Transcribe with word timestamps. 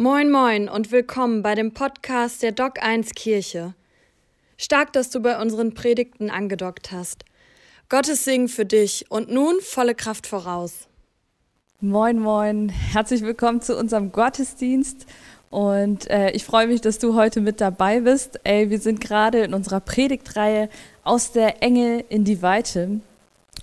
Moin 0.00 0.30
moin 0.30 0.70
und 0.70 0.92
willkommen 0.92 1.42
bei 1.42 1.54
dem 1.54 1.74
Podcast 1.74 2.42
der 2.42 2.52
Doc 2.52 2.82
1 2.82 3.10
Kirche. 3.10 3.74
Stark, 4.56 4.94
dass 4.94 5.10
du 5.10 5.20
bei 5.20 5.38
unseren 5.38 5.74
Predigten 5.74 6.30
angedockt 6.30 6.90
hast. 6.90 7.26
Gottes 7.90 8.24
Segen 8.24 8.48
für 8.48 8.64
dich 8.64 9.04
und 9.10 9.30
nun 9.30 9.60
volle 9.60 9.94
Kraft 9.94 10.26
voraus. 10.26 10.88
Moin 11.82 12.18
moin, 12.18 12.70
herzlich 12.70 13.20
willkommen 13.20 13.60
zu 13.60 13.76
unserem 13.76 14.10
Gottesdienst 14.10 15.04
und 15.50 16.08
äh, 16.08 16.30
ich 16.30 16.46
freue 16.46 16.66
mich, 16.66 16.80
dass 16.80 16.98
du 16.98 17.14
heute 17.14 17.42
mit 17.42 17.60
dabei 17.60 18.00
bist. 18.00 18.40
Ey, 18.42 18.70
wir 18.70 18.80
sind 18.80 19.02
gerade 19.02 19.40
in 19.40 19.52
unserer 19.52 19.80
Predigtreihe 19.80 20.70
aus 21.04 21.32
der 21.32 21.62
Enge 21.62 22.00
in 22.08 22.24
die 22.24 22.40
Weite. 22.40 23.02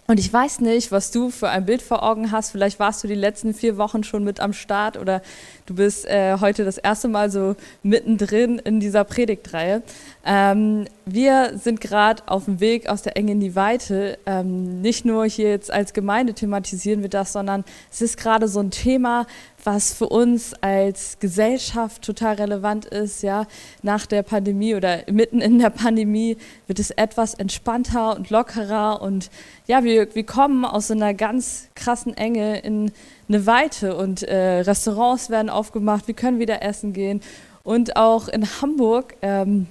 Und 0.09 0.21
ich 0.21 0.31
weiß 0.31 0.61
nicht, 0.61 0.93
was 0.93 1.11
du 1.11 1.29
für 1.29 1.49
ein 1.49 1.65
Bild 1.65 1.81
vor 1.81 2.01
Augen 2.01 2.31
hast. 2.31 2.51
Vielleicht 2.51 2.79
warst 2.79 3.03
du 3.03 3.09
die 3.09 3.13
letzten 3.13 3.53
vier 3.53 3.77
Wochen 3.77 4.05
schon 4.05 4.23
mit 4.23 4.39
am 4.39 4.53
Start 4.53 4.95
oder 4.95 5.21
du 5.67 5.75
bist 5.75 6.07
äh, 6.07 6.37
heute 6.39 6.65
das 6.65 6.77
erste 6.77 7.07
Mal 7.07 7.29
so 7.29 7.55
mittendrin 7.83 8.57
in 8.59 8.79
dieser 8.79 9.03
Predigtreihe. 9.03 9.83
Ähm, 10.25 10.85
wir 11.05 11.57
sind 11.57 11.81
gerade 11.81 12.23
auf 12.25 12.45
dem 12.45 12.59
Weg 12.59 12.89
aus 12.89 13.01
der 13.03 13.15
Enge 13.15 13.33
in 13.33 13.39
die 13.39 13.55
Weite. 13.55 14.17
Ähm, 14.25 14.81
nicht 14.81 15.05
nur 15.05 15.25
hier 15.25 15.49
jetzt 15.49 15.71
als 15.71 15.93
Gemeinde 15.93 16.33
thematisieren 16.33 17.01
wir 17.01 17.09
das, 17.09 17.33
sondern 17.33 17.63
es 17.91 18.01
ist 18.01 18.17
gerade 18.17 18.47
so 18.47 18.59
ein 18.59 18.71
Thema, 18.71 19.27
was 19.63 19.93
für 19.93 20.07
uns 20.07 20.53
als 20.61 21.19
Gesellschaft 21.19 22.01
total 22.01 22.35
relevant 22.35 22.85
ist, 22.85 23.21
ja, 23.21 23.45
nach 23.81 24.05
der 24.05 24.23
Pandemie 24.23 24.75
oder 24.75 24.99
mitten 25.11 25.41
in 25.41 25.59
der 25.59 25.69
Pandemie 25.69 26.37
wird 26.67 26.79
es 26.79 26.91
etwas 26.91 27.33
entspannter 27.33 28.15
und 28.15 28.29
lockerer 28.29 29.01
und 29.01 29.29
ja, 29.67 29.83
wir, 29.83 30.15
wir 30.15 30.25
kommen 30.25 30.63
aus 30.63 30.87
so 30.87 30.93
einer 30.93 31.13
ganz 31.13 31.67
krassen 31.75 32.15
Enge 32.15 32.59
in 32.59 32.93
eine 33.27 33.45
Weite 33.45 33.95
und 33.95 34.23
äh, 34.23 34.59
Restaurants 34.61 35.29
werden 35.29 35.49
aufgemacht, 35.49 36.07
wir 36.07 36.15
können 36.15 36.39
wieder 36.39 36.61
essen 36.61 36.93
gehen 36.93 37.21
und 37.63 37.95
auch 37.95 38.27
in 38.27 38.45
Hamburg 38.61 39.15
ähm, 39.21 39.67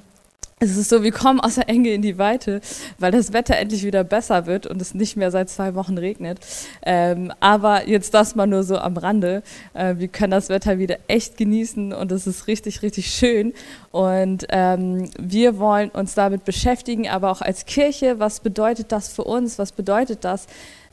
es 0.59 0.75
ist 0.79 0.89
so, 0.89 1.03
wir 1.03 1.13
kommen 1.13 1.39
aus 1.39 1.57
der 1.57 1.69
Enge 1.69 1.91
in 1.91 2.01
die 2.01 2.17
Weite, 2.17 2.63
weil 2.99 3.13
das 3.13 3.35
Wetter 3.35 3.59
endlich 3.59 3.85
wieder 3.85 4.05
besser 4.05 4.47
wird 4.47 4.67
und 4.67 4.81
es 4.81 4.95
nicht 4.95 5.15
mehr 5.15 5.31
seit 5.31 5.51
zwei 5.51 5.75
Wochen 5.75 5.99
regnet. 5.99 6.39
Ähm, 6.81 7.31
aber 7.41 7.87
jetzt 7.87 8.15
das 8.15 8.35
mal 8.37 8.47
nur 8.47 8.63
so 8.63 8.79
am 8.79 8.97
Rande. 8.97 9.43
Äh, 9.75 9.97
wir 9.99 10.09
können 10.09 10.31
das 10.31 10.49
Wetter 10.49 10.79
wieder 10.79 10.97
echt 11.09 11.37
genießen 11.37 11.93
und 11.93 12.11
es 12.11 12.27
ist 12.27 12.47
richtig, 12.47 12.81
richtig 12.81 13.11
schön. 13.11 13.53
Und 13.91 14.47
ähm, 14.49 15.11
wir 15.19 15.59
wollen 15.59 15.91
uns 15.91 16.15
damit 16.15 16.47
beschäftigen, 16.47 17.07
aber 17.07 17.33
auch 17.33 17.43
als 17.43 17.67
Kirche, 17.67 18.19
was 18.19 18.41
bedeutet 18.41 18.93
das 18.93 19.09
für 19.09 19.25
uns? 19.25 19.59
Was 19.59 19.73
bedeutet 19.73 20.25
das, 20.25 20.47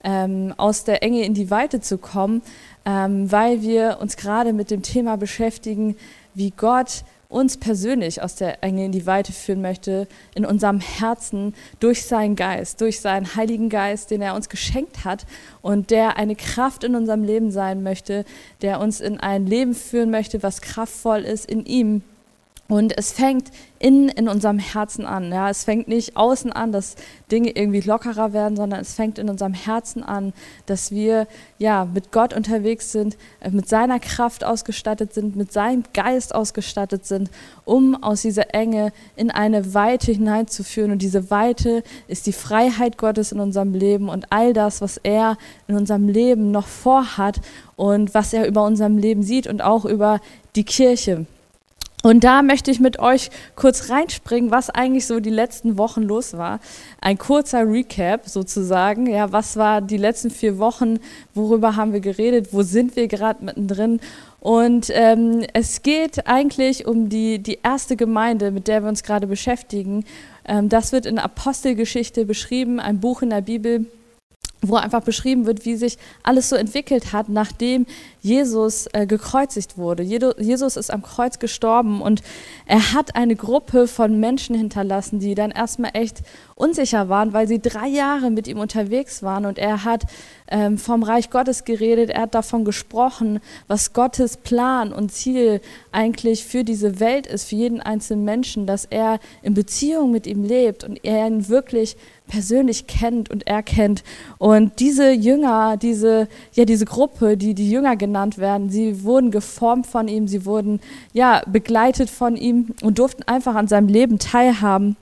ähm, 0.03 0.53
aus 0.57 0.83
der 0.83 1.03
Enge 1.03 1.25
in 1.25 1.33
die 1.33 1.49
Weite 1.49 1.81
zu 1.81 1.97
kommen? 1.97 2.41
Ähm, 2.85 3.31
weil 3.31 3.61
wir 3.61 3.97
uns 4.01 4.17
gerade 4.17 4.53
mit 4.53 4.71
dem 4.71 4.81
Thema 4.81 5.17
beschäftigen, 5.17 5.95
wie 6.33 6.51
Gott 6.51 7.03
uns 7.33 7.57
persönlich 7.57 8.21
aus 8.21 8.35
der 8.35 8.63
Enge 8.63 8.85
in 8.85 8.91
die 8.91 9.07
Weite 9.07 9.33
führen 9.33 9.61
möchte, 9.61 10.07
in 10.35 10.45
unserem 10.45 10.79
Herzen 10.79 11.55
durch 11.79 12.05
seinen 12.05 12.35
Geist, 12.35 12.79
durch 12.79 13.01
seinen 13.01 13.35
Heiligen 13.35 13.69
Geist, 13.69 14.11
den 14.11 14.21
er 14.21 14.35
uns 14.35 14.49
geschenkt 14.49 15.03
hat 15.03 15.25
und 15.61 15.89
der 15.89 16.17
eine 16.17 16.35
Kraft 16.35 16.83
in 16.83 16.95
unserem 16.95 17.23
Leben 17.23 17.51
sein 17.51 17.81
möchte, 17.81 18.23
der 18.61 18.79
uns 18.79 19.01
in 19.01 19.19
ein 19.19 19.47
Leben 19.47 19.73
führen 19.73 20.11
möchte, 20.11 20.43
was 20.43 20.61
kraftvoll 20.61 21.21
ist 21.21 21.49
in 21.49 21.65
ihm 21.65 22.03
und 22.73 22.97
es 22.97 23.11
fängt 23.11 23.51
innen 23.77 24.09
in 24.09 24.27
unserem 24.27 24.57
Herzen 24.57 25.05
an. 25.05 25.31
Ja? 25.31 25.47
Es 25.47 25.63
fängt 25.63 25.87
nicht 25.87 26.17
außen 26.17 26.51
an, 26.51 26.71
dass 26.71 26.95
Dinge 27.31 27.51
irgendwie 27.51 27.81
lockerer 27.81 28.33
werden, 28.33 28.55
sondern 28.55 28.79
es 28.79 28.95
fängt 28.95 29.19
in 29.19 29.29
unserem 29.29 29.53
Herzen 29.53 30.01
an, 30.01 30.33
dass 30.65 30.89
wir 30.89 31.27
ja, 31.59 31.85
mit 31.85 32.11
Gott 32.11 32.33
unterwegs 32.33 32.91
sind, 32.91 33.15
äh, 33.41 33.51
mit 33.51 33.69
seiner 33.69 33.99
Kraft 33.99 34.43
ausgestattet 34.43 35.13
sind, 35.13 35.35
mit 35.35 35.53
seinem 35.53 35.83
Geist 35.93 36.33
ausgestattet 36.33 37.05
sind, 37.05 37.29
um 37.63 38.01
aus 38.01 38.23
dieser 38.23 38.55
Enge 38.55 38.91
in 39.15 39.29
eine 39.29 39.75
Weite 39.75 40.11
hineinzuführen. 40.11 40.89
Und 40.89 41.03
diese 41.03 41.29
Weite 41.29 41.83
ist 42.07 42.25
die 42.25 42.33
Freiheit 42.33 42.97
Gottes 42.97 43.31
in 43.31 43.39
unserem 43.39 43.75
Leben 43.75 44.09
und 44.09 44.31
all 44.31 44.53
das, 44.53 44.81
was 44.81 44.97
er 44.97 45.37
in 45.67 45.75
unserem 45.75 46.07
Leben 46.07 46.49
noch 46.49 46.65
vorhat 46.65 47.39
und 47.75 48.15
was 48.15 48.33
er 48.33 48.47
über 48.47 48.65
unserem 48.65 48.97
Leben 48.97 49.21
sieht 49.21 49.45
und 49.45 49.61
auch 49.61 49.85
über 49.85 50.21
die 50.55 50.63
Kirche. 50.63 51.27
Und 52.05 52.25
da 52.25 52.41
möchte 52.41 52.69
ich 52.69 52.81
mit 52.81 52.99
euch 52.99 53.31
kurz 53.55 53.89
reinspringen, 53.89 54.51
was 54.51 54.69
eigentlich 54.69 55.07
so 55.07 55.21
die 55.21 55.29
letzten 55.29 55.77
Wochen 55.77 56.03
los 56.03 56.37
war. 56.37 56.59
Ein 56.99 57.17
kurzer 57.17 57.65
Recap 57.65 58.27
sozusagen. 58.27 59.07
Ja, 59.07 59.31
was 59.31 59.55
war 59.55 59.79
die 59.79 59.95
letzten 59.95 60.29
vier 60.29 60.57
Wochen? 60.57 60.99
Worüber 61.33 61.77
haben 61.77 61.93
wir 61.93 62.01
geredet? 62.01 62.49
Wo 62.51 62.61
sind 62.61 62.97
wir 62.97 63.07
gerade 63.07 63.45
mittendrin? 63.45 64.01
Und 64.41 64.87
ähm, 64.91 65.45
es 65.53 65.81
geht 65.81 66.27
eigentlich 66.27 66.85
um 66.85 67.07
die, 67.07 67.39
die 67.39 67.59
erste 67.63 67.95
Gemeinde, 67.95 68.51
mit 68.51 68.67
der 68.67 68.83
wir 68.83 68.89
uns 68.89 69.03
gerade 69.03 69.25
beschäftigen. 69.25 70.03
Ähm, 70.45 70.67
das 70.67 70.91
wird 70.91 71.05
in 71.05 71.17
Apostelgeschichte 71.17 72.25
beschrieben, 72.25 72.81
ein 72.81 72.99
Buch 72.99 73.21
in 73.21 73.29
der 73.29 73.39
Bibel 73.39 73.85
wo 74.63 74.75
einfach 74.75 75.03
beschrieben 75.03 75.45
wird, 75.45 75.65
wie 75.65 75.75
sich 75.75 75.97
alles 76.23 76.49
so 76.49 76.55
entwickelt 76.55 77.13
hat, 77.13 77.29
nachdem 77.29 77.85
Jesus 78.21 78.87
äh, 78.93 79.05
gekreuzigt 79.05 79.77
wurde. 79.77 80.03
Jesus 80.03 80.77
ist 80.77 80.91
am 80.91 81.03
Kreuz 81.03 81.39
gestorben 81.39 82.01
und 82.01 82.21
er 82.65 82.93
hat 82.93 83.15
eine 83.15 83.35
Gruppe 83.35 83.87
von 83.87 84.19
Menschen 84.19 84.55
hinterlassen, 84.55 85.19
die 85.19 85.35
dann 85.35 85.51
erstmal 85.51 85.91
echt 85.93 86.21
unsicher 86.55 87.09
waren, 87.09 87.33
weil 87.33 87.47
sie 87.47 87.59
drei 87.59 87.87
Jahre 87.87 88.31
mit 88.31 88.47
ihm 88.47 88.59
unterwegs 88.59 89.23
waren 89.23 89.45
und 89.45 89.57
er 89.57 89.83
hat 89.83 90.03
ähm, 90.47 90.77
vom 90.77 91.03
Reich 91.03 91.29
Gottes 91.29 91.65
geredet, 91.65 92.09
er 92.09 92.23
hat 92.23 92.35
davon 92.35 92.63
gesprochen, 92.63 93.39
was 93.67 93.93
Gottes 93.93 94.37
Plan 94.37 94.93
und 94.93 95.11
Ziel 95.11 95.61
eigentlich 95.91 96.45
für 96.45 96.63
diese 96.63 96.99
Welt 96.99 97.27
ist, 97.27 97.49
für 97.49 97.55
jeden 97.55 97.81
einzelnen 97.81 98.23
Menschen, 98.23 98.67
dass 98.67 98.85
er 98.85 99.19
in 99.41 99.53
Beziehung 99.53 100.11
mit 100.11 100.27
ihm 100.27 100.43
lebt 100.43 100.83
und 100.83 101.03
er 101.03 101.27
ihn 101.27 101.49
wirklich 101.49 101.97
persönlich 102.27 102.87
kennt 102.87 103.29
und 103.29 103.47
erkennt. 103.47 104.03
Und 104.37 104.79
diese 104.79 105.11
Jünger, 105.11 105.77
diese, 105.77 106.27
ja, 106.53 106.65
diese 106.65 106.85
Gruppe, 106.85 107.37
die 107.37 107.53
die 107.53 107.69
Jünger 107.69 107.95
genannt 107.95 108.37
werden, 108.37 108.69
sie 108.69 109.03
wurden 109.03 109.31
geformt 109.31 109.87
von 109.87 110.07
ihm, 110.07 110.27
sie 110.27 110.45
wurden 110.45 110.79
ja, 111.13 111.41
begleitet 111.47 112.09
von 112.09 112.35
ihm 112.35 112.73
und 112.81 112.99
durften 112.99 113.23
einfach 113.23 113.55
an 113.55 113.67
seinem 113.67 113.87
Leben 113.87 114.19
teilhaben. 114.19 114.95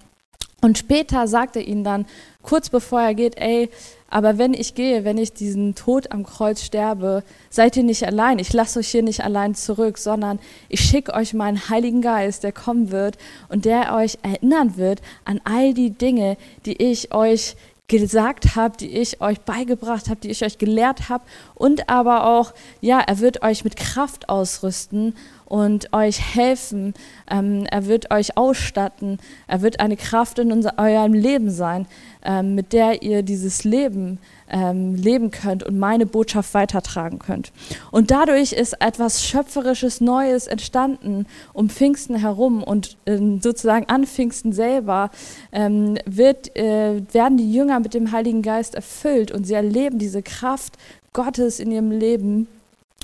Und 0.61 0.77
später 0.77 1.27
sagt 1.27 1.55
er 1.55 1.67
ihnen 1.67 1.83
dann, 1.83 2.05
kurz 2.43 2.69
bevor 2.69 3.01
er 3.01 3.15
geht, 3.15 3.37
ey, 3.37 3.69
aber 4.09 4.37
wenn 4.37 4.53
ich 4.53 4.75
gehe, 4.75 5.05
wenn 5.05 5.17
ich 5.17 5.33
diesen 5.33 5.73
Tod 5.73 6.11
am 6.11 6.25
Kreuz 6.25 6.61
sterbe, 6.61 7.23
seid 7.49 7.77
ihr 7.77 7.83
nicht 7.83 8.05
allein. 8.05 8.39
Ich 8.39 8.51
lasse 8.51 8.79
euch 8.79 8.89
hier 8.89 9.03
nicht 9.03 9.23
allein 9.23 9.55
zurück, 9.55 9.97
sondern 9.97 10.39
ich 10.67 10.81
schicke 10.81 11.13
euch 11.13 11.33
meinen 11.33 11.69
Heiligen 11.69 12.01
Geist, 12.01 12.43
der 12.43 12.51
kommen 12.51 12.91
wird 12.91 13.17
und 13.49 13.65
der 13.65 13.95
euch 13.95 14.19
erinnern 14.21 14.75
wird 14.75 15.01
an 15.23 15.39
all 15.45 15.73
die 15.73 15.91
Dinge, 15.91 16.37
die 16.65 16.73
ich 16.73 17.13
euch 17.13 17.55
gesagt 17.87 18.55
habe, 18.55 18.77
die 18.77 18.89
ich 18.89 19.19
euch 19.19 19.41
beigebracht 19.41 20.09
habe, 20.09 20.21
die 20.21 20.29
ich 20.29 20.45
euch 20.45 20.57
gelehrt 20.57 21.09
habe 21.09 21.25
und 21.55 21.89
aber 21.89 22.25
auch, 22.25 22.53
ja, 22.79 22.99
er 22.99 23.19
wird 23.19 23.43
euch 23.43 23.63
mit 23.63 23.75
Kraft 23.75 24.29
ausrüsten 24.29 25.13
und 25.51 25.91
euch 25.91 26.33
helfen. 26.33 26.93
Ähm, 27.29 27.65
er 27.69 27.85
wird 27.85 28.09
euch 28.09 28.37
ausstatten. 28.37 29.17
Er 29.47 29.61
wird 29.61 29.81
eine 29.81 29.97
Kraft 29.97 30.39
in 30.39 30.53
unser, 30.53 30.79
eurem 30.79 31.11
Leben 31.13 31.51
sein, 31.51 31.87
ähm, 32.23 32.55
mit 32.55 32.71
der 32.71 33.03
ihr 33.03 33.21
dieses 33.21 33.65
Leben 33.65 34.19
ähm, 34.49 34.95
leben 34.95 35.29
könnt 35.29 35.63
und 35.63 35.77
meine 35.77 36.05
Botschaft 36.05 36.53
weitertragen 36.53 37.19
könnt. 37.19 37.51
Und 37.91 38.11
dadurch 38.11 38.53
ist 38.53 38.77
etwas 38.79 39.25
Schöpferisches 39.25 39.99
Neues 39.99 40.47
entstanden 40.47 41.25
um 41.51 41.69
Pfingsten 41.69 42.15
herum 42.15 42.63
und 42.63 42.95
ähm, 43.05 43.41
sozusagen 43.41 43.89
an 43.89 44.05
Pfingsten 44.05 44.53
selber 44.53 45.09
ähm, 45.51 45.97
wird, 46.05 46.55
äh, 46.55 47.01
werden 47.11 47.37
die 47.37 47.51
Jünger 47.51 47.81
mit 47.81 47.93
dem 47.93 48.13
Heiligen 48.13 48.41
Geist 48.41 48.73
erfüllt 48.73 49.33
und 49.33 49.45
sie 49.45 49.53
erleben 49.53 49.99
diese 49.99 50.23
Kraft 50.23 50.77
Gottes 51.11 51.59
in 51.59 51.73
ihrem 51.73 51.91
Leben 51.91 52.47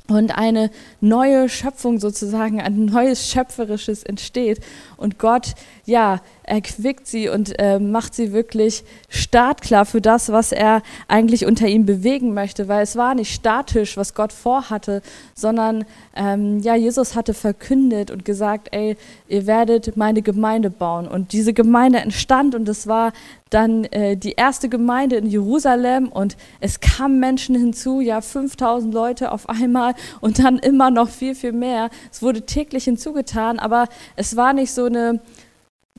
und 0.08 0.38
eine 0.38 0.72
neue 1.02 1.50
Schöpfung 1.50 2.00
sozusagen, 2.00 2.62
ein 2.62 2.85
neues 2.85 3.29
Schöpferisches 3.29 4.03
entsteht. 4.03 4.61
Und 4.96 5.20
Gott, 5.20 5.53
ja, 5.85 6.22
erquickt 6.47 7.05
sie 7.05 7.29
und 7.29 7.59
äh, 7.59 7.78
macht 7.78 8.16
sie 8.16 8.32
wirklich 8.32 8.84
startklar 9.09 9.85
für 9.85 10.02
das, 10.02 10.32
was 10.32 10.52
er 10.52 10.82
eigentlich 11.08 11.46
unter 11.46 11.67
ihm 11.67 11.85
bewegen 11.85 12.34
möchte, 12.34 12.67
weil 12.67 12.84
es 12.84 12.96
war 12.96 13.16
nicht 13.16 13.34
statisch, 13.34 13.97
was 13.97 14.14
Gott 14.14 14.32
vorhatte, 14.32 15.02
sondern 15.35 15.85
ähm, 16.16 16.59
ja, 16.59 16.76
Jesus 16.76 17.16
hatte 17.16 17.34
verkündet 17.34 18.11
und 18.11 18.23
gesagt, 18.23 18.70
ey, 18.72 18.96
ihr 19.28 19.46
werdet 19.46 19.97
meine 19.97 20.22
Gemeinde 20.22 20.70
bauen 20.70 21.08
und 21.08 21.34
diese 21.34 21.53
Gemeinde 21.53 21.99
entstand 21.99 22.55
und 22.55 22.67
es 22.70 22.88
war 22.88 23.11
dann 23.50 23.85
äh, 23.85 24.16
die 24.17 24.34
erste 24.34 24.70
Gemeinde 24.70 25.17
in 25.17 25.28
Jerusalem 25.28 26.08
und 26.08 26.38
es 26.59 26.79
kamen 26.79 27.20
Menschen 27.20 27.55
hinzu, 27.55 28.02
ja 28.02 28.22
5000 28.22 28.93
Leute 28.93 29.32
auf 29.32 29.50
einmal 29.50 29.96
und 30.22 30.40
dann 30.40 30.59
immer 30.59 30.91
noch 30.91 31.09
viel, 31.09 31.35
viel 31.35 31.52
mehr. 31.53 31.90
Es 32.11 32.22
wurde 32.22 32.43
täglich 32.43 32.85
hinzugetan, 32.85 33.59
aber 33.59 33.88
es 34.16 34.35
war 34.35 34.53
nicht 34.53 34.72
so 34.72 34.85
eine 34.85 35.20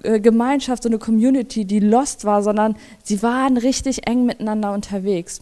äh, 0.03 0.21
Gemeinschaft, 0.21 0.83
so 0.83 0.89
eine 0.89 0.99
Community, 0.99 1.65
die 1.65 1.81
lost 1.81 2.25
war, 2.25 2.43
sondern 2.43 2.77
sie 3.03 3.23
waren 3.23 3.57
richtig 3.57 4.07
eng 4.07 4.27
miteinander 4.27 4.73
unterwegs. 4.73 5.41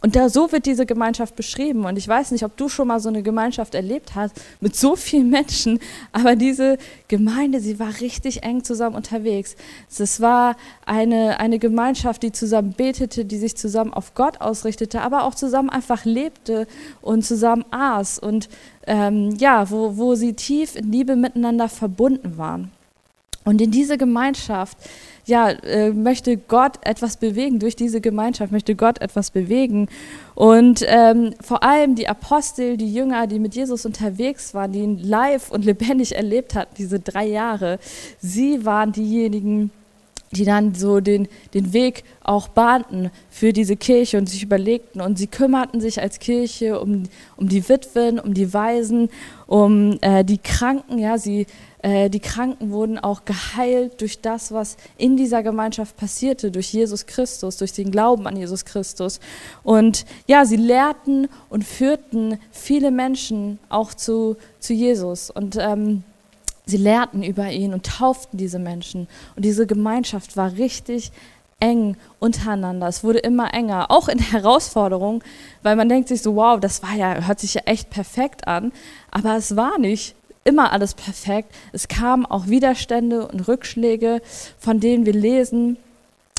und 0.00 0.14
da 0.14 0.28
so 0.28 0.52
wird 0.52 0.66
diese 0.66 0.86
Gemeinschaft 0.86 1.34
beschrieben. 1.34 1.84
Und 1.84 1.98
ich 1.98 2.06
weiß 2.06 2.30
nicht, 2.30 2.44
ob 2.44 2.56
du 2.56 2.68
schon 2.68 2.86
mal 2.86 3.00
so 3.00 3.08
eine 3.08 3.22
Gemeinschaft 3.22 3.74
erlebt 3.74 4.14
hast 4.14 4.34
mit 4.60 4.76
so 4.76 4.94
vielen 4.94 5.28
Menschen, 5.38 5.80
aber 6.12 6.36
diese 6.36 6.78
Gemeinde, 7.08 7.60
sie 7.60 7.80
war 7.80 8.00
richtig 8.00 8.44
eng 8.44 8.62
zusammen 8.62 8.94
unterwegs. 8.94 9.56
Es 9.90 10.20
war 10.20 10.56
eine, 10.86 11.40
eine 11.40 11.58
Gemeinschaft, 11.58 12.22
die 12.22 12.32
zusammen 12.32 12.74
betete, 12.76 13.24
die 13.24 13.38
sich 13.38 13.56
zusammen 13.56 13.92
auf 13.92 14.14
Gott 14.14 14.40
ausrichtete, 14.40 15.00
aber 15.00 15.24
auch 15.24 15.34
zusammen 15.34 15.70
einfach 15.70 16.04
lebte 16.04 16.68
und 17.02 17.24
zusammen 17.24 17.64
aß 17.70 18.20
und 18.20 18.48
ähm, 18.86 19.36
ja, 19.38 19.68
wo, 19.70 19.96
wo 19.96 20.14
sie 20.14 20.34
tief 20.34 20.76
in 20.76 20.92
Liebe 20.92 21.16
miteinander 21.16 21.68
verbunden 21.68 22.38
waren. 22.38 22.70
Und 23.44 23.60
in 23.60 23.70
diese 23.70 23.96
Gemeinschaft, 23.96 24.76
ja, 25.24 25.50
äh, 25.50 25.90
möchte 25.90 26.36
Gott 26.36 26.78
etwas 26.82 27.16
bewegen, 27.16 27.58
durch 27.58 27.76
diese 27.76 28.00
Gemeinschaft 28.00 28.52
möchte 28.52 28.74
Gott 28.74 29.00
etwas 29.00 29.30
bewegen. 29.30 29.88
Und 30.34 30.84
ähm, 30.86 31.34
vor 31.40 31.62
allem 31.62 31.94
die 31.94 32.08
Apostel, 32.08 32.76
die 32.76 32.92
Jünger, 32.92 33.26
die 33.26 33.38
mit 33.38 33.54
Jesus 33.54 33.86
unterwegs 33.86 34.54
waren, 34.54 34.72
die 34.72 34.80
ihn 34.80 34.98
live 34.98 35.50
und 35.50 35.64
lebendig 35.64 36.14
erlebt 36.14 36.54
hatten, 36.54 36.74
diese 36.76 36.98
drei 36.98 37.26
Jahre, 37.26 37.78
sie 38.20 38.64
waren 38.64 38.92
diejenigen, 38.92 39.70
die 40.32 40.44
dann 40.44 40.74
so 40.74 41.00
den, 41.00 41.28
den 41.54 41.72
Weg 41.72 42.04
auch 42.22 42.48
bahnten 42.48 43.10
für 43.30 43.52
diese 43.52 43.76
Kirche 43.76 44.18
und 44.18 44.28
sich 44.28 44.42
überlegten. 44.42 45.00
Und 45.00 45.18
sie 45.18 45.26
kümmerten 45.26 45.80
sich 45.80 46.00
als 46.00 46.18
Kirche 46.18 46.80
um, 46.80 47.04
um 47.36 47.48
die 47.48 47.66
Witwen, 47.68 48.18
um 48.18 48.34
die 48.34 48.52
Waisen, 48.52 49.08
um 49.46 49.98
äh, 50.00 50.24
die 50.24 50.38
Kranken. 50.38 50.98
Ja, 50.98 51.18
sie 51.18 51.46
äh, 51.82 52.10
die 52.10 52.20
Kranken 52.20 52.70
wurden 52.70 52.98
auch 52.98 53.24
geheilt 53.24 54.00
durch 54.00 54.20
das, 54.20 54.52
was 54.52 54.76
in 54.96 55.16
dieser 55.16 55.42
Gemeinschaft 55.42 55.96
passierte, 55.96 56.50
durch 56.50 56.72
Jesus 56.72 57.06
Christus, 57.06 57.56
durch 57.56 57.72
den 57.72 57.90
Glauben 57.90 58.26
an 58.26 58.36
Jesus 58.36 58.64
Christus. 58.64 59.20
Und 59.62 60.04
ja, 60.26 60.44
sie 60.44 60.56
lehrten 60.56 61.28
und 61.48 61.64
führten 61.64 62.38
viele 62.50 62.90
Menschen 62.90 63.58
auch 63.68 63.94
zu, 63.94 64.36
zu 64.58 64.72
Jesus. 64.72 65.30
Und 65.30 65.56
ähm, 65.56 66.02
sie 66.66 66.78
lehrten 66.78 67.22
über 67.22 67.50
ihn 67.50 67.72
und 67.72 67.86
tauften 67.86 68.38
diese 68.38 68.58
Menschen. 68.58 69.06
Und 69.36 69.44
diese 69.44 69.66
Gemeinschaft 69.66 70.36
war 70.36 70.52
richtig 70.54 71.12
eng 71.60 71.96
untereinander. 72.20 72.86
Es 72.88 73.02
wurde 73.02 73.18
immer 73.18 73.52
enger, 73.54 73.90
auch 73.90 74.08
in 74.08 74.18
Herausforderungen, 74.18 75.22
weil 75.62 75.76
man 75.76 75.88
denkt 75.88 76.08
sich 76.08 76.22
so, 76.22 76.36
wow, 76.36 76.58
das 76.58 76.82
war 76.82 76.94
ja, 76.94 77.26
hört 77.26 77.40
sich 77.40 77.54
ja 77.54 77.62
echt 77.66 77.90
perfekt 77.90 78.46
an, 78.46 78.72
aber 79.10 79.36
es 79.36 79.56
war 79.56 79.78
nicht 79.78 80.14
immer 80.48 80.72
alles 80.72 80.94
perfekt. 80.94 81.54
Es 81.72 81.88
kamen 81.88 82.24
auch 82.24 82.46
Widerstände 82.46 83.28
und 83.28 83.46
Rückschläge, 83.46 84.22
von 84.58 84.80
denen 84.80 85.04
wir 85.04 85.12
lesen. 85.12 85.76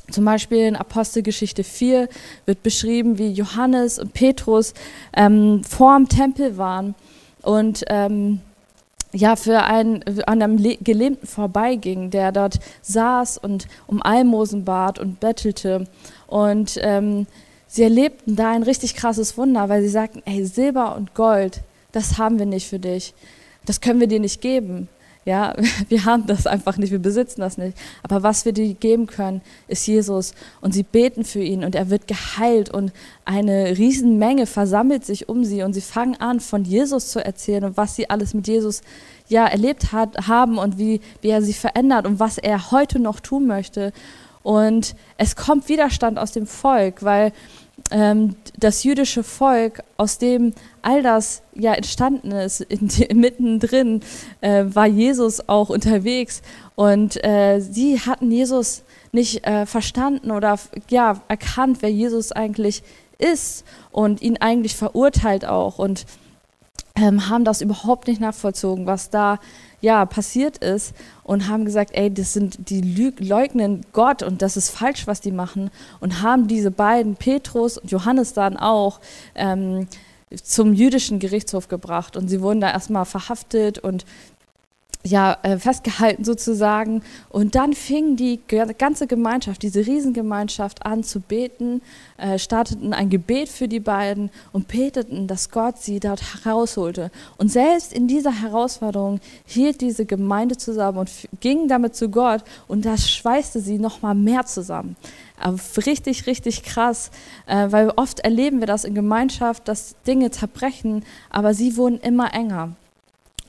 Zum 0.09 0.25
Beispiel 0.25 0.65
in 0.65 0.75
Apostelgeschichte 0.75 1.63
4 1.63 2.09
wird 2.47 2.63
beschrieben, 2.63 3.19
wie 3.19 3.31
Johannes 3.31 3.99
und 3.99 4.13
Petrus 4.13 4.73
ähm, 5.13 5.63
vor 5.63 5.95
dem 5.95 6.09
Tempel 6.09 6.57
waren 6.57 6.95
und 7.43 7.85
ähm, 7.87 8.41
ja, 9.11 9.35
für 9.35 9.63
einen 9.63 10.03
an 10.25 10.41
einem 10.41 10.57
Gelähmten 10.57 11.27
vorbeiging, 11.27 12.09
der 12.09 12.31
dort 12.31 12.59
saß 12.81 13.37
und 13.37 13.67
um 13.87 14.01
Almosen 14.01 14.65
bat 14.65 14.99
und 14.99 15.19
bettelte. 15.19 15.85
Und 16.27 16.79
ähm, 16.81 17.25
sie 17.67 17.83
erlebten 17.83 18.35
da 18.35 18.51
ein 18.51 18.63
richtig 18.63 18.95
krasses 18.95 19.37
Wunder, 19.37 19.69
weil 19.69 19.81
sie 19.81 19.89
sagten, 19.89 20.21
ey, 20.25 20.45
Silber 20.45 20.95
und 20.95 21.15
Gold, 21.15 21.61
das 21.91 22.17
haben 22.17 22.37
wir 22.37 22.45
nicht 22.45 22.67
für 22.67 22.79
dich 22.79 23.13
das 23.65 23.81
können 23.81 23.99
wir 23.99 24.07
dir 24.07 24.19
nicht 24.19 24.41
geben. 24.41 24.87
Ja, 25.25 25.53
wir 25.89 26.05
haben 26.05 26.25
das 26.27 26.47
einfach 26.47 26.77
nicht, 26.77 26.91
wir 26.91 26.99
besitzen 26.99 27.41
das 27.41 27.57
nicht. 27.57 27.77
Aber 28.03 28.23
was 28.23 28.45
wir 28.45 28.51
dir 28.51 28.73
geben 28.73 29.05
können, 29.07 29.41
ist 29.67 29.85
Jesus. 29.85 30.33
Und 30.61 30.73
sie 30.73 30.83
beten 30.83 31.23
für 31.23 31.41
ihn 31.41 31.63
und 31.63 31.75
er 31.75 31.89
wird 31.89 32.07
geheilt 32.07 32.69
und 32.73 32.91
eine 33.25 33.77
Riesenmenge 33.77 34.45
versammelt 34.45 35.05
sich 35.05 35.29
um 35.29 35.43
sie 35.43 35.63
und 35.63 35.73
sie 35.73 35.81
fangen 35.81 36.15
an, 36.19 36.39
von 36.39 36.63
Jesus 36.63 37.11
zu 37.11 37.23
erzählen 37.23 37.65
und 37.65 37.77
was 37.77 37.95
sie 37.95 38.09
alles 38.09 38.33
mit 38.33 38.47
Jesus 38.47 38.81
ja 39.27 39.45
erlebt 39.45 39.91
hat, 39.91 40.27
haben 40.27 40.57
und 40.57 40.77
wie, 40.77 41.01
wie 41.21 41.29
er 41.29 41.41
sie 41.41 41.53
verändert 41.53 42.07
und 42.07 42.19
was 42.19 42.37
er 42.37 42.71
heute 42.71 42.99
noch 42.99 43.19
tun 43.19 43.45
möchte. 43.45 43.93
Und 44.41 44.95
es 45.17 45.35
kommt 45.35 45.69
Widerstand 45.69 46.17
aus 46.17 46.31
dem 46.31 46.47
Volk, 46.47 47.03
weil 47.03 47.33
ähm, 47.91 48.35
das 48.57 48.83
jüdische 48.83 49.23
Volk, 49.23 49.83
aus 49.97 50.17
dem 50.17 50.53
all 50.81 51.01
das 51.03 51.41
ja 51.53 51.73
entstanden 51.73 52.31
ist, 52.31 52.61
in, 52.61 52.89
mittendrin 53.19 54.01
äh, 54.41 54.65
war 54.67 54.87
Jesus 54.87 55.47
auch 55.47 55.69
unterwegs. 55.69 56.41
Und 56.75 57.23
äh, 57.23 57.59
sie 57.59 57.99
hatten 57.99 58.31
Jesus 58.31 58.83
nicht 59.11 59.45
äh, 59.45 59.65
verstanden 59.65 60.31
oder 60.31 60.59
ja 60.89 61.21
erkannt, 61.27 61.77
wer 61.81 61.91
Jesus 61.91 62.31
eigentlich 62.31 62.83
ist 63.17 63.65
und 63.91 64.21
ihn 64.21 64.37
eigentlich 64.37 64.75
verurteilt 64.75 65.45
auch 65.45 65.77
und 65.77 66.05
ähm, 66.95 67.29
haben 67.29 67.43
das 67.43 67.61
überhaupt 67.61 68.07
nicht 68.07 68.21
nachvollzogen, 68.21 68.85
was 68.85 69.09
da 69.09 69.39
ja, 69.81 70.05
passiert 70.05 70.57
ist 70.57 70.93
und 71.23 71.47
haben 71.47 71.65
gesagt, 71.65 71.91
ey, 71.93 72.13
das 72.13 72.33
sind 72.33 72.69
die 72.69 72.81
leugnen 73.19 73.85
Gott 73.93 74.23
und 74.23 74.41
das 74.41 74.57
ist 74.57 74.69
falsch, 74.69 75.07
was 75.07 75.21
die 75.21 75.31
machen 75.31 75.71
und 75.99 76.21
haben 76.21 76.47
diese 76.47 76.71
beiden, 76.71 77.15
Petrus 77.15 77.77
und 77.77 77.91
Johannes 77.91 78.33
dann 78.33 78.57
auch, 78.57 78.99
ähm, 79.35 79.87
zum 80.43 80.73
jüdischen 80.73 81.19
Gerichtshof 81.19 81.67
gebracht 81.69 82.15
und 82.15 82.27
sie 82.27 82.41
wurden 82.41 82.61
da 82.61 82.71
erstmal 82.71 83.05
verhaftet 83.05 83.79
und 83.79 84.05
ja, 85.05 85.37
äh, 85.43 85.57
festgehalten 85.57 86.25
sozusagen. 86.25 87.03
Und 87.29 87.55
dann 87.55 87.73
fing 87.73 88.17
die 88.17 88.39
ganze 88.77 89.07
Gemeinschaft, 89.07 89.63
diese 89.63 89.85
Riesengemeinschaft 89.85 90.85
an 90.85 91.03
zu 91.03 91.21
beten, 91.21 91.81
äh, 92.17 92.37
starteten 92.37 92.93
ein 92.93 93.09
Gebet 93.09 93.47
für 93.47 93.69
die 93.69 93.79
beiden 93.79 94.29
und 94.51 94.67
beteten, 94.67 95.27
dass 95.27 95.51
Gott 95.51 95.77
sie 95.77 96.01
dort 96.01 96.43
herausholte. 96.43 97.11
Und 97.37 97.49
selbst 97.49 97.93
in 97.93 98.07
dieser 98.07 98.41
Herausforderung 98.41 99.21
hielt 99.45 99.79
diese 99.79 100.05
Gemeinde 100.05 100.57
zusammen 100.57 100.97
und 100.97 101.09
ging 101.39 101.69
damit 101.69 101.95
zu 101.95 102.09
Gott 102.09 102.43
und 102.67 102.83
das 102.83 103.09
schweißte 103.09 103.61
sie 103.61 103.79
nochmal 103.79 104.15
mehr 104.15 104.45
zusammen. 104.45 104.97
Aber 105.39 105.57
richtig, 105.85 106.27
richtig 106.27 106.63
krass, 106.63 107.11
äh, 107.47 107.71
weil 107.71 107.93
oft 107.95 108.19
erleben 108.19 108.59
wir 108.59 108.67
das 108.67 108.83
in 108.83 108.95
Gemeinschaft, 108.95 109.69
dass 109.69 109.95
Dinge 110.05 110.31
zerbrechen, 110.31 111.05
aber 111.29 111.53
sie 111.53 111.77
wurden 111.77 111.99
immer 112.01 112.33
enger. 112.33 112.75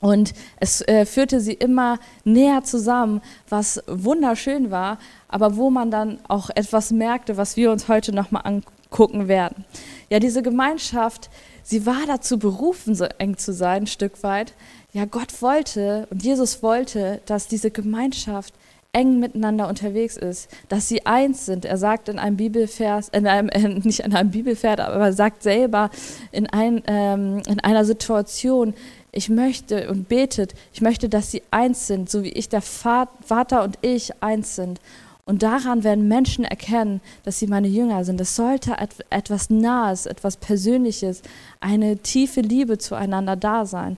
Und 0.01 0.33
es 0.59 0.81
äh, 0.81 1.05
führte 1.05 1.39
sie 1.39 1.53
immer 1.53 1.99
näher 2.23 2.63
zusammen, 2.63 3.21
was 3.47 3.81
wunderschön 3.87 4.71
war, 4.71 4.97
aber 5.27 5.55
wo 5.55 5.69
man 5.69 5.91
dann 5.91 6.19
auch 6.27 6.49
etwas 6.49 6.91
merkte, 6.91 7.37
was 7.37 7.55
wir 7.55 7.71
uns 7.71 7.87
heute 7.87 8.13
nochmal 8.13 8.41
angucken 8.45 9.27
werden. 9.27 9.63
Ja, 10.09 10.19
diese 10.19 10.41
Gemeinschaft, 10.41 11.29
sie 11.63 11.85
war 11.85 12.01
dazu 12.07 12.39
berufen, 12.39 12.95
so 12.95 13.05
eng 13.05 13.37
zu 13.37 13.53
sein, 13.53 13.83
ein 13.83 13.87
Stück 13.87 14.23
weit. 14.23 14.53
Ja, 14.91 15.05
Gott 15.05 15.41
wollte 15.41 16.07
und 16.09 16.23
Jesus 16.23 16.63
wollte, 16.63 17.21
dass 17.27 17.47
diese 17.47 17.69
Gemeinschaft 17.69 18.55
eng 18.93 19.19
miteinander 19.19 19.69
unterwegs 19.69 20.17
ist, 20.17 20.49
dass 20.67 20.87
sie 20.87 21.05
eins 21.05 21.45
sind. 21.45 21.63
Er 21.63 21.77
sagt 21.77 22.09
in 22.09 22.19
einem 22.19 22.37
Bibelvers, 22.37 23.09
in 23.09 23.25
einem, 23.25 23.49
äh, 23.49 23.67
nicht 23.67 23.99
in 23.99 24.13
einem 24.13 24.31
Bibelvers, 24.31 24.79
aber 24.79 25.05
er 25.05 25.13
sagt 25.13 25.43
selber 25.43 25.89
in, 26.31 26.47
ein, 26.47 26.83
ähm, 26.87 27.41
in 27.47 27.59
einer 27.61 27.85
Situation, 27.85 28.73
ich 29.11 29.29
möchte 29.29 29.89
und 29.89 30.07
betet, 30.07 30.53
ich 30.73 30.81
möchte, 30.81 31.09
dass 31.09 31.31
sie 31.31 31.43
eins 31.51 31.87
sind, 31.87 32.09
so 32.09 32.23
wie 32.23 32.31
ich, 32.31 32.49
der 32.49 32.61
Vater 32.61 33.63
und 33.63 33.77
ich 33.81 34.21
eins 34.23 34.55
sind. 34.55 34.79
Und 35.25 35.43
daran 35.43 35.83
werden 35.83 36.07
Menschen 36.07 36.43
erkennen, 36.43 36.99
dass 37.23 37.39
sie 37.39 37.47
meine 37.47 37.67
Jünger 37.67 38.03
sind. 38.03 38.19
Es 38.19 38.35
sollte 38.35 38.75
etwas 39.09 39.49
Nahes, 39.49 40.05
etwas 40.05 40.37
Persönliches, 40.37 41.21
eine 41.59 41.97
tiefe 41.97 42.41
Liebe 42.41 42.77
zueinander 42.77 43.35
da 43.35 43.65
sein. 43.65 43.97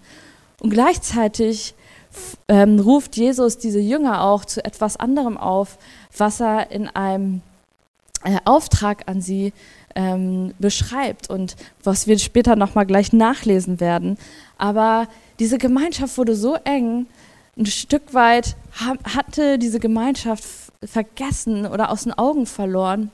Und 0.59 0.71
gleichzeitig 0.71 1.75
ähm, 2.47 2.79
ruft 2.79 3.15
Jesus 3.15 3.57
diese 3.57 3.79
Jünger 3.79 4.23
auch 4.23 4.45
zu 4.45 4.63
etwas 4.63 4.97
anderem 4.97 5.37
auf, 5.37 5.77
was 6.15 6.39
er 6.39 6.71
in 6.71 6.87
einem 6.87 7.41
äh, 8.23 8.37
Auftrag 8.45 9.07
an 9.07 9.21
sie 9.21 9.53
ähm, 9.95 10.53
beschreibt 10.59 11.29
und 11.29 11.55
was 11.83 12.07
wir 12.07 12.17
später 12.19 12.55
nochmal 12.55 12.85
gleich 12.85 13.13
nachlesen 13.13 13.79
werden. 13.79 14.17
Aber 14.63 15.09
diese 15.39 15.57
Gemeinschaft 15.57 16.17
wurde 16.17 16.37
so 16.37 16.55
eng, 16.63 17.07
ein 17.57 17.65
Stück 17.65 18.13
weit 18.13 18.55
hatte 19.03 19.59
diese 19.59 19.81
Gemeinschaft 19.81 20.45
vergessen 20.81 21.65
oder 21.65 21.91
aus 21.91 22.03
den 22.03 22.13
Augen 22.13 22.45
verloren, 22.45 23.11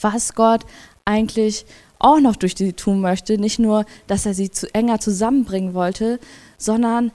was 0.00 0.34
Gott 0.34 0.62
eigentlich 1.04 1.64
auch 2.00 2.18
noch 2.18 2.34
durch 2.34 2.56
sie 2.56 2.72
tun 2.72 3.00
möchte. 3.00 3.38
Nicht 3.38 3.60
nur, 3.60 3.84
dass 4.08 4.26
er 4.26 4.34
sie 4.34 4.50
zu 4.50 4.66
enger 4.74 4.98
zusammenbringen 4.98 5.74
wollte, 5.74 6.18
sondern 6.58 7.12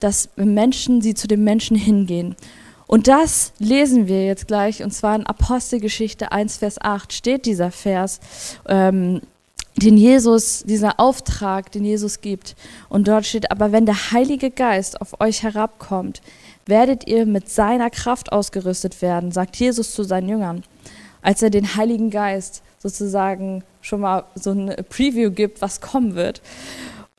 dass 0.00 0.28
Menschen, 0.36 1.00
sie 1.00 1.14
zu 1.14 1.28
den 1.28 1.42
Menschen 1.42 1.78
hingehen. 1.78 2.36
Und 2.86 3.08
das 3.08 3.54
lesen 3.58 4.06
wir 4.06 4.26
jetzt 4.26 4.48
gleich, 4.48 4.82
und 4.82 4.90
zwar 4.90 5.16
in 5.16 5.24
Apostelgeschichte 5.24 6.30
1, 6.30 6.58
Vers 6.58 6.78
8 6.78 7.10
steht 7.14 7.46
dieser 7.46 7.70
Vers, 7.70 8.20
ähm, 8.68 9.22
den 9.78 9.96
Jesus, 9.96 10.62
dieser 10.64 10.98
Auftrag, 10.98 11.72
den 11.72 11.84
Jesus 11.84 12.20
gibt. 12.20 12.56
Und 12.88 13.08
dort 13.08 13.26
steht, 13.26 13.50
aber 13.50 13.72
wenn 13.72 13.86
der 13.86 14.12
Heilige 14.12 14.50
Geist 14.50 15.00
auf 15.00 15.20
euch 15.20 15.42
herabkommt, 15.42 16.20
werdet 16.66 17.06
ihr 17.06 17.26
mit 17.26 17.48
seiner 17.48 17.90
Kraft 17.90 18.32
ausgerüstet 18.32 19.00
werden, 19.02 19.32
sagt 19.32 19.56
Jesus 19.56 19.92
zu 19.92 20.02
seinen 20.02 20.28
Jüngern, 20.28 20.64
als 21.22 21.42
er 21.42 21.50
den 21.50 21.76
Heiligen 21.76 22.10
Geist 22.10 22.62
sozusagen 22.78 23.64
schon 23.80 24.00
mal 24.00 24.24
so 24.34 24.50
ein 24.50 24.74
Preview 24.88 25.30
gibt, 25.30 25.62
was 25.62 25.80
kommen 25.80 26.14
wird. 26.14 26.42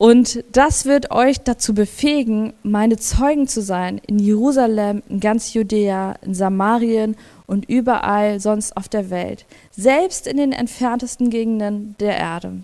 Und 0.01 0.45
das 0.53 0.85
wird 0.85 1.11
euch 1.11 1.41
dazu 1.41 1.73
befähigen, 1.73 2.53
meine 2.63 2.95
Zeugen 2.95 3.49
zu 3.49 3.61
sein 3.61 3.99
in 4.07 4.17
Jerusalem, 4.17 5.03
in 5.09 5.19
ganz 5.19 5.53
Judäa, 5.53 6.13
in 6.21 6.33
Samarien 6.33 7.17
und 7.47 7.67
überall 7.67 8.39
sonst 8.39 8.77
auf 8.77 8.87
der 8.87 9.09
Welt, 9.09 9.45
selbst 9.71 10.25
in 10.25 10.37
den 10.37 10.53
entferntesten 10.53 11.29
Gegenden 11.29 11.97
der 11.99 12.15
Erde. 12.15 12.61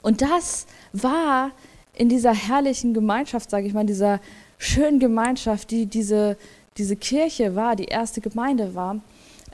Und 0.00 0.22
das 0.22 0.68
war 0.92 1.50
in 1.92 2.08
dieser 2.08 2.32
herrlichen 2.32 2.94
Gemeinschaft, 2.94 3.50
sage 3.50 3.66
ich 3.66 3.74
mal, 3.74 3.84
dieser 3.84 4.20
schönen 4.58 5.00
Gemeinschaft, 5.00 5.72
die 5.72 5.86
diese, 5.86 6.36
diese 6.76 6.94
Kirche 6.94 7.56
war, 7.56 7.74
die 7.74 7.86
erste 7.86 8.20
Gemeinde 8.20 8.76
war, 8.76 9.00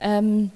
ähm, 0.03 0.51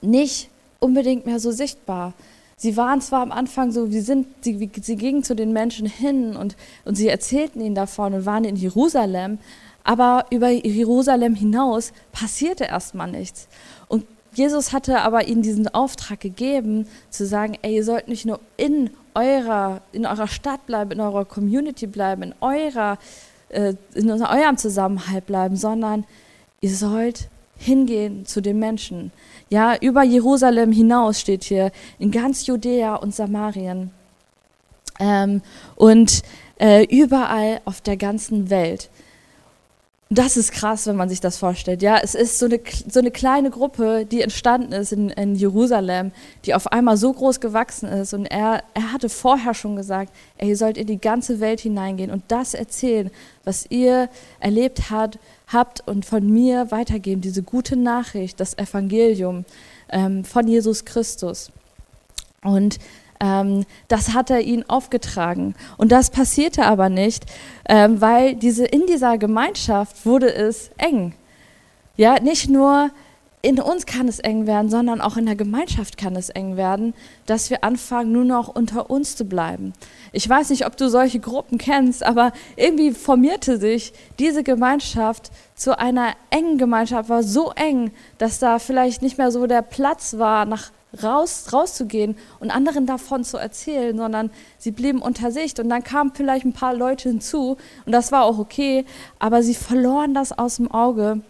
nicht 0.00 0.48
unbedingt 0.78 1.26
mehr 1.26 1.40
so 1.40 1.50
sichtbar. 1.50 2.14
Sie 2.58 2.76
waren 2.76 3.00
zwar 3.00 3.22
am 3.22 3.30
Anfang 3.30 3.70
so, 3.70 3.92
wie 3.92 4.00
sind, 4.00 4.26
sie, 4.40 4.68
sie 4.82 4.96
gingen 4.96 5.22
zu 5.22 5.36
den 5.36 5.52
Menschen 5.52 5.86
hin 5.86 6.36
und, 6.36 6.56
und 6.84 6.96
sie 6.96 7.06
erzählten 7.06 7.60
ihnen 7.60 7.76
davon 7.76 8.12
und 8.14 8.26
waren 8.26 8.44
in 8.44 8.56
Jerusalem, 8.56 9.38
aber 9.84 10.26
über 10.30 10.50
Jerusalem 10.50 11.36
hinaus 11.36 11.92
passierte 12.10 12.64
erstmal 12.64 13.10
nichts. 13.10 13.46
Und 13.86 14.04
Jesus 14.32 14.72
hatte 14.72 15.00
aber 15.02 15.28
ihnen 15.28 15.42
diesen 15.42 15.68
Auftrag 15.68 16.18
gegeben, 16.18 16.88
zu 17.10 17.26
sagen, 17.26 17.56
ey, 17.62 17.76
ihr 17.76 17.84
sollt 17.84 18.08
nicht 18.08 18.26
nur 18.26 18.40
in 18.56 18.90
eurer, 19.14 19.80
in 19.92 20.04
eurer 20.04 20.28
Stadt 20.28 20.66
bleiben, 20.66 20.90
in 20.90 21.00
eurer 21.00 21.24
Community 21.24 21.86
bleiben, 21.86 22.22
in, 22.22 22.34
eurer, 22.40 22.98
äh, 23.50 23.74
in 23.94 24.10
eurem 24.10 24.56
Zusammenhalt 24.56 25.26
bleiben, 25.26 25.54
sondern 25.54 26.04
ihr 26.60 26.74
sollt 26.74 27.28
hingehen 27.58 28.24
zu 28.24 28.40
den 28.40 28.58
Menschen. 28.58 29.12
Ja, 29.50 29.76
über 29.76 30.02
Jerusalem 30.02 30.72
hinaus 30.72 31.20
steht 31.20 31.44
hier, 31.44 31.72
in 31.98 32.10
ganz 32.10 32.46
Judäa 32.46 32.94
und 32.96 33.14
Samarien. 33.14 33.90
Ähm, 35.00 35.42
und 35.76 36.22
äh, 36.58 36.84
überall 36.84 37.60
auf 37.64 37.80
der 37.80 37.96
ganzen 37.96 38.50
Welt. 38.50 38.90
Das 40.10 40.38
ist 40.38 40.52
krass, 40.52 40.86
wenn 40.86 40.96
man 40.96 41.10
sich 41.10 41.20
das 41.20 41.36
vorstellt. 41.36 41.82
Ja, 41.82 41.98
es 42.02 42.14
ist 42.14 42.38
so 42.38 42.46
eine, 42.46 42.60
so 42.88 42.98
eine 42.98 43.10
kleine 43.10 43.50
Gruppe, 43.50 44.06
die 44.06 44.22
entstanden 44.22 44.72
ist 44.72 44.90
in, 44.90 45.10
in 45.10 45.34
Jerusalem, 45.34 46.12
die 46.46 46.54
auf 46.54 46.72
einmal 46.72 46.96
so 46.96 47.12
groß 47.12 47.40
gewachsen 47.40 47.90
ist. 47.90 48.14
Und 48.14 48.24
er, 48.24 48.62
er 48.72 48.92
hatte 48.92 49.10
vorher 49.10 49.52
schon 49.52 49.76
gesagt, 49.76 50.10
ey, 50.38 50.48
ihr 50.48 50.56
sollt 50.56 50.78
in 50.78 50.86
die 50.86 50.98
ganze 50.98 51.40
Welt 51.40 51.60
hineingehen 51.60 52.10
und 52.10 52.22
das 52.28 52.54
erzählen, 52.54 53.10
was 53.44 53.66
ihr 53.68 54.08
erlebt 54.40 54.90
habt, 54.90 55.18
habt 55.48 55.86
und 55.86 56.04
von 56.06 56.26
mir 56.26 56.70
weitergeben. 56.70 57.20
Diese 57.20 57.42
gute 57.42 57.76
Nachricht, 57.76 58.40
das 58.40 58.56
Evangelium 58.56 59.44
ähm, 59.90 60.24
von 60.24 60.46
Jesus 60.46 60.84
Christus. 60.84 61.50
Und 62.42 62.78
ähm, 63.20 63.64
das 63.88 64.14
hat 64.14 64.30
er 64.30 64.40
ihnen 64.42 64.68
aufgetragen. 64.68 65.54
Und 65.76 65.90
das 65.90 66.10
passierte 66.10 66.64
aber 66.64 66.88
nicht, 66.88 67.24
ähm, 67.68 68.00
weil 68.00 68.36
diese, 68.36 68.64
in 68.64 68.86
dieser 68.86 69.18
Gemeinschaft 69.18 70.06
wurde 70.06 70.32
es 70.32 70.70
eng. 70.78 71.14
Ja, 71.96 72.20
nicht 72.20 72.48
nur 72.48 72.90
in 73.48 73.58
uns 73.58 73.86
kann 73.86 74.08
es 74.08 74.18
eng 74.18 74.46
werden, 74.46 74.68
sondern 74.68 75.00
auch 75.00 75.16
in 75.16 75.24
der 75.24 75.34
Gemeinschaft 75.34 75.96
kann 75.96 76.16
es 76.16 76.28
eng 76.28 76.58
werden, 76.58 76.92
dass 77.24 77.48
wir 77.48 77.64
anfangen, 77.64 78.12
nur 78.12 78.26
noch 78.26 78.54
unter 78.54 78.90
uns 78.90 79.16
zu 79.16 79.24
bleiben. 79.24 79.72
Ich 80.12 80.28
weiß 80.28 80.50
nicht, 80.50 80.66
ob 80.66 80.76
du 80.76 80.90
solche 80.90 81.18
Gruppen 81.18 81.56
kennst, 81.56 82.02
aber 82.04 82.32
irgendwie 82.56 82.90
formierte 82.90 83.56
sich 83.56 83.94
diese 84.18 84.42
Gemeinschaft 84.42 85.30
zu 85.54 85.78
einer 85.78 86.12
engen 86.28 86.58
Gemeinschaft, 86.58 87.08
war 87.08 87.22
so 87.22 87.50
eng, 87.52 87.90
dass 88.18 88.38
da 88.38 88.58
vielleicht 88.58 89.00
nicht 89.00 89.16
mehr 89.16 89.30
so 89.30 89.46
der 89.46 89.62
Platz 89.62 90.18
war, 90.18 90.44
nach 90.44 90.70
raus, 91.02 91.46
rauszugehen 91.50 92.18
und 92.40 92.50
anderen 92.50 92.84
davon 92.84 93.24
zu 93.24 93.38
erzählen, 93.38 93.96
sondern 93.96 94.30
sie 94.58 94.72
blieben 94.72 95.00
unter 95.00 95.30
sich 95.30 95.58
und 95.58 95.70
dann 95.70 95.82
kamen 95.82 96.12
vielleicht 96.14 96.44
ein 96.44 96.52
paar 96.52 96.74
Leute 96.74 97.08
hinzu 97.08 97.56
und 97.86 97.92
das 97.92 98.12
war 98.12 98.24
auch 98.24 98.38
okay, 98.38 98.84
aber 99.18 99.42
sie 99.42 99.54
verloren 99.54 100.12
das 100.12 100.38
aus 100.38 100.56
dem 100.56 100.70
Auge, 100.70 101.22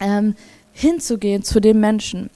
ähm, 0.00 0.34
hinzugehen 0.74 1.42
zu 1.42 1.60
den 1.60 1.80
Menschen. 1.80 2.28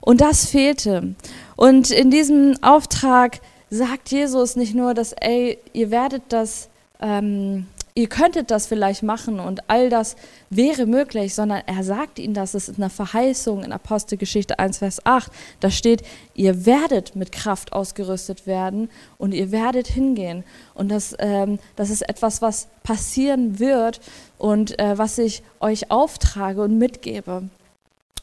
Und 0.00 0.20
das 0.20 0.46
fehlte. 0.46 1.14
Und 1.56 1.90
in 1.90 2.10
diesem 2.10 2.54
Auftrag 2.62 3.40
sagt 3.68 4.10
Jesus 4.10 4.54
nicht 4.54 4.74
nur, 4.74 4.94
dass, 4.94 5.12
ey, 5.12 5.58
ihr 5.72 5.90
werdet 5.90 6.22
das 6.28 6.68
ähm, 7.00 7.66
ihr 7.94 8.08
könntet 8.08 8.50
das 8.50 8.66
vielleicht 8.66 9.02
machen 9.02 9.40
und 9.40 9.68
all 9.68 9.90
das 9.90 10.16
wäre 10.48 10.86
möglich, 10.86 11.34
sondern 11.34 11.62
er 11.66 11.82
sagt 11.84 12.18
ihnen 12.18 12.34
das, 12.34 12.54
es 12.54 12.68
ist 12.68 12.78
eine 12.78 12.90
Verheißung 12.90 13.64
in 13.64 13.72
Apostelgeschichte 13.72 14.58
1, 14.58 14.78
Vers 14.78 15.04
8. 15.04 15.30
Da 15.60 15.70
steht, 15.70 16.02
ihr 16.34 16.66
werdet 16.66 17.16
mit 17.16 17.32
Kraft 17.32 17.72
ausgerüstet 17.72 18.46
werden 18.46 18.90
und 19.18 19.32
ihr 19.32 19.52
werdet 19.52 19.88
hingehen. 19.88 20.44
Und 20.74 20.90
das, 20.90 21.14
ähm, 21.18 21.58
das 21.76 21.90
ist 21.90 22.08
etwas, 22.08 22.42
was 22.42 22.68
passieren 22.82 23.58
wird 23.58 24.00
und 24.38 24.78
äh, 24.78 24.96
was 24.96 25.18
ich 25.18 25.42
euch 25.60 25.90
auftrage 25.90 26.62
und 26.62 26.78
mitgebe. 26.78 27.48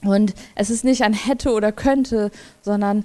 Und 0.03 0.35
es 0.55 0.69
ist 0.69 0.83
nicht 0.83 1.01
ein 1.01 1.13
hätte 1.13 1.51
oder 1.51 1.71
könnte, 1.71 2.29
sondern 2.61 3.03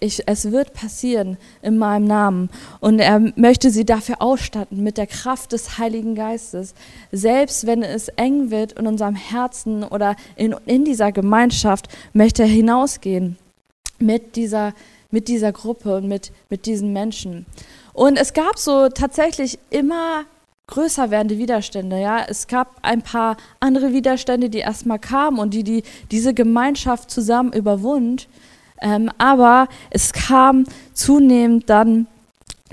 ich, 0.00 0.22
es 0.26 0.50
wird 0.50 0.74
passieren 0.74 1.36
in 1.60 1.78
meinem 1.78 2.06
Namen. 2.06 2.50
Und 2.80 2.98
er 2.98 3.20
möchte 3.36 3.70
sie 3.70 3.84
dafür 3.84 4.20
ausstatten 4.20 4.82
mit 4.82 4.98
der 4.98 5.06
Kraft 5.06 5.52
des 5.52 5.78
Heiligen 5.78 6.14
Geistes. 6.14 6.74
Selbst 7.12 7.66
wenn 7.66 7.82
es 7.82 8.08
eng 8.08 8.50
wird 8.50 8.72
in 8.72 8.86
unserem 8.86 9.14
Herzen 9.14 9.84
oder 9.84 10.16
in, 10.36 10.54
in 10.66 10.84
dieser 10.84 11.12
Gemeinschaft, 11.12 11.88
möchte 12.12 12.42
er 12.42 12.48
hinausgehen 12.48 13.36
mit 13.98 14.34
dieser, 14.34 14.74
mit 15.10 15.28
dieser 15.28 15.52
Gruppe 15.52 15.96
und 15.96 16.08
mit, 16.08 16.32
mit 16.50 16.66
diesen 16.66 16.92
Menschen. 16.92 17.46
Und 17.92 18.18
es 18.18 18.32
gab 18.32 18.58
so 18.58 18.88
tatsächlich 18.88 19.58
immer 19.70 20.24
größer 20.72 21.10
werdende 21.10 21.36
Widerstände. 21.36 22.00
Ja, 22.00 22.24
es 22.26 22.46
gab 22.46 22.78
ein 22.80 23.02
paar 23.02 23.36
andere 23.60 23.92
Widerstände, 23.92 24.48
die 24.48 24.60
erstmal 24.60 24.98
kamen 24.98 25.38
und 25.38 25.52
die, 25.52 25.64
die 25.64 25.82
diese 26.10 26.32
Gemeinschaft 26.32 27.10
zusammen 27.10 27.52
überwund. 27.52 28.26
Ähm, 28.80 29.10
aber 29.18 29.68
es 29.90 30.14
kam 30.14 30.64
zunehmend 30.94 31.68
dann 31.68 32.06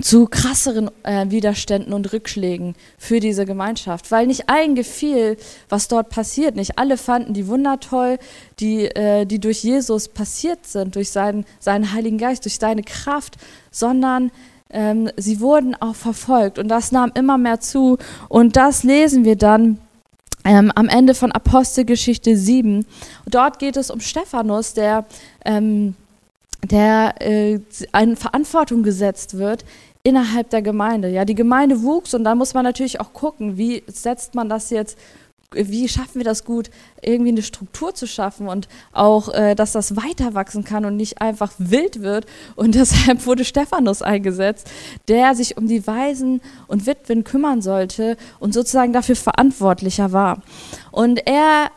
zu 0.00 0.26
krasseren 0.26 0.90
äh, 1.02 1.30
Widerständen 1.30 1.92
und 1.92 2.10
Rückschlägen 2.14 2.74
für 2.96 3.20
diese 3.20 3.44
Gemeinschaft, 3.44 4.10
weil 4.10 4.26
nicht 4.26 4.48
allen 4.48 4.74
gefiel, 4.74 5.36
was 5.68 5.88
dort 5.88 6.08
passiert. 6.08 6.56
Nicht 6.56 6.78
alle 6.78 6.96
fanden 6.96 7.34
die 7.34 7.48
Wunder 7.48 7.80
toll, 7.80 8.18
die, 8.60 8.86
äh, 8.86 9.26
die 9.26 9.40
durch 9.40 9.62
Jesus 9.62 10.08
passiert 10.08 10.66
sind, 10.66 10.96
durch 10.96 11.10
seinen, 11.10 11.44
seinen 11.58 11.92
Heiligen 11.92 12.16
Geist, 12.16 12.46
durch 12.46 12.56
seine 12.56 12.82
Kraft, 12.82 13.36
sondern 13.70 14.32
ähm, 14.72 15.10
sie 15.16 15.40
wurden 15.40 15.74
auch 15.74 15.94
verfolgt 15.94 16.58
und 16.58 16.68
das 16.68 16.92
nahm 16.92 17.12
immer 17.14 17.38
mehr 17.38 17.60
zu. 17.60 17.98
Und 18.28 18.56
das 18.56 18.82
lesen 18.82 19.24
wir 19.24 19.36
dann 19.36 19.78
ähm, 20.44 20.72
am 20.74 20.88
Ende 20.88 21.14
von 21.14 21.32
Apostelgeschichte 21.32 22.36
7. 22.36 22.86
Dort 23.26 23.58
geht 23.58 23.76
es 23.76 23.90
um 23.90 24.00
Stephanus, 24.00 24.74
der, 24.74 25.04
ähm, 25.44 25.94
der 26.64 27.14
äh, 27.20 27.60
in 28.00 28.16
Verantwortung 28.16 28.82
gesetzt 28.82 29.36
wird 29.38 29.64
innerhalb 30.02 30.48
der 30.50 30.62
Gemeinde. 30.62 31.08
Ja, 31.08 31.24
die 31.24 31.34
Gemeinde 31.34 31.82
wuchs 31.82 32.14
und 32.14 32.24
da 32.24 32.34
muss 32.34 32.54
man 32.54 32.64
natürlich 32.64 33.00
auch 33.00 33.12
gucken, 33.12 33.58
wie 33.58 33.82
setzt 33.86 34.34
man 34.34 34.48
das 34.48 34.70
jetzt 34.70 34.96
wie 35.52 35.88
schaffen 35.88 36.16
wir 36.16 36.24
das 36.24 36.44
gut, 36.44 36.70
irgendwie 37.02 37.30
eine 37.30 37.42
Struktur 37.42 37.94
zu 37.94 38.06
schaffen 38.06 38.48
und 38.48 38.68
auch, 38.92 39.32
äh, 39.32 39.54
dass 39.54 39.72
das 39.72 39.96
weiter 39.96 40.34
wachsen 40.34 40.64
kann 40.64 40.84
und 40.84 40.96
nicht 40.96 41.20
einfach 41.20 41.52
wild 41.58 42.02
wird. 42.02 42.26
Und 42.56 42.74
deshalb 42.76 43.26
wurde 43.26 43.44
Stephanus 43.44 44.02
eingesetzt, 44.02 44.70
der 45.08 45.34
sich 45.34 45.56
um 45.56 45.66
die 45.66 45.86
Waisen 45.86 46.40
und 46.68 46.86
Witwen 46.86 47.24
kümmern 47.24 47.62
sollte 47.62 48.16
und 48.38 48.54
sozusagen 48.54 48.92
dafür 48.92 49.16
verantwortlicher 49.16 50.12
war. 50.12 50.42
Und 50.92 51.26
er 51.26 51.70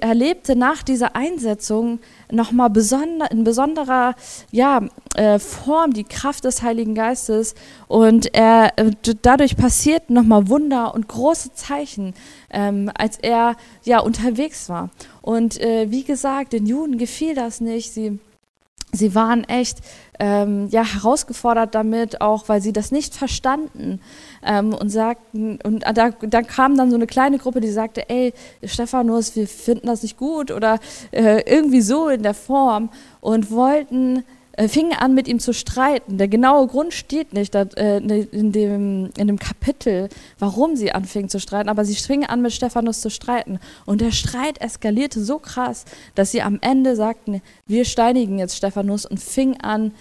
erlebte 0.00 0.56
nach 0.56 0.82
dieser 0.82 1.16
Einsetzung 1.16 2.00
nochmal 2.30 2.70
besonder, 2.70 3.30
in 3.30 3.44
besonderer 3.44 4.14
ja, 4.50 4.80
äh, 5.14 5.38
Form 5.38 5.92
die 5.92 6.04
Kraft 6.04 6.44
des 6.44 6.62
Heiligen 6.62 6.94
Geistes 6.94 7.54
und 7.86 8.34
er, 8.34 8.72
äh, 8.76 8.90
dadurch 9.22 9.56
passierten 9.56 10.14
nochmal 10.14 10.48
Wunder 10.48 10.94
und 10.94 11.08
große 11.08 11.54
Zeichen, 11.54 12.14
ähm, 12.54 12.90
als 12.96 13.18
er 13.18 13.56
ja 13.84 13.98
unterwegs 13.98 14.68
war. 14.68 14.90
Und 15.20 15.60
äh, 15.60 15.90
wie 15.90 16.04
gesagt, 16.04 16.54
den 16.54 16.66
Juden 16.66 16.96
gefiel 16.96 17.34
das 17.34 17.60
nicht. 17.60 17.92
Sie 17.92 18.18
sie 18.94 19.14
waren 19.14 19.44
echt 19.44 19.78
ähm, 20.18 20.68
ja, 20.70 20.84
herausgefordert 20.84 21.74
damit, 21.74 22.20
auch 22.20 22.48
weil 22.48 22.60
sie 22.60 22.72
das 22.72 22.92
nicht 22.92 23.14
verstanden 23.14 24.00
ähm, 24.44 24.72
und 24.72 24.88
sagten, 24.90 25.58
und 25.64 25.84
da, 25.94 26.10
da 26.10 26.42
kam 26.42 26.76
dann 26.76 26.90
so 26.90 26.96
eine 26.96 27.06
kleine 27.06 27.38
Gruppe, 27.38 27.60
die 27.60 27.70
sagte, 27.70 28.08
ey, 28.08 28.32
Stephanus, 28.64 29.34
wir 29.36 29.48
finden 29.48 29.88
das 29.88 30.02
nicht 30.02 30.16
gut 30.16 30.50
oder 30.50 30.78
äh, 31.10 31.42
irgendwie 31.50 31.80
so 31.80 32.08
in 32.08 32.22
der 32.22 32.34
Form 32.34 32.90
und 33.20 33.50
wollten 33.50 34.24
äh, 34.56 34.68
fingen 34.68 34.92
an, 34.92 35.14
mit 35.14 35.26
ihm 35.26 35.40
zu 35.40 35.52
streiten. 35.52 36.18
Der 36.18 36.28
genaue 36.28 36.66
Grund 36.66 36.94
steht 36.94 37.32
nicht 37.32 37.54
äh, 37.54 37.98
in, 37.98 38.52
dem, 38.52 39.10
in 39.16 39.26
dem 39.26 39.38
Kapitel, 39.38 40.08
warum 40.38 40.76
sie 40.76 40.92
anfingen 40.92 41.28
zu 41.28 41.40
streiten, 41.40 41.68
aber 41.68 41.84
sie 41.84 41.94
fingen 41.96 42.28
an, 42.28 42.42
mit 42.42 42.52
Stephanus 42.52 43.00
zu 43.00 43.10
streiten. 43.10 43.58
Und 43.84 44.00
der 44.00 44.12
Streit 44.12 44.60
eskalierte 44.60 45.22
so 45.22 45.38
krass, 45.38 45.84
dass 46.14 46.30
sie 46.30 46.42
am 46.42 46.58
Ende 46.60 46.94
sagten, 46.94 47.42
wir 47.66 47.84
steinigen 47.84 48.38
jetzt 48.38 48.56
Stephanus 48.56 49.06
und 49.06 49.18
fingen 49.18 49.60
an, 49.60 49.92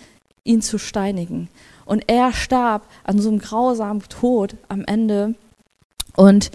ihn 0.44 0.62
zu 0.62 0.78
steinigen. 0.78 1.50
Und 1.86 2.04
er 2.08 2.32
starb 2.32 2.88
an 3.04 3.20
so 3.20 3.30
einem 3.30 3.40
grausamen 3.40 4.04
Tod 4.08 4.56
am 4.68 4.86
Ende. 4.86 5.36
Und 6.16 6.52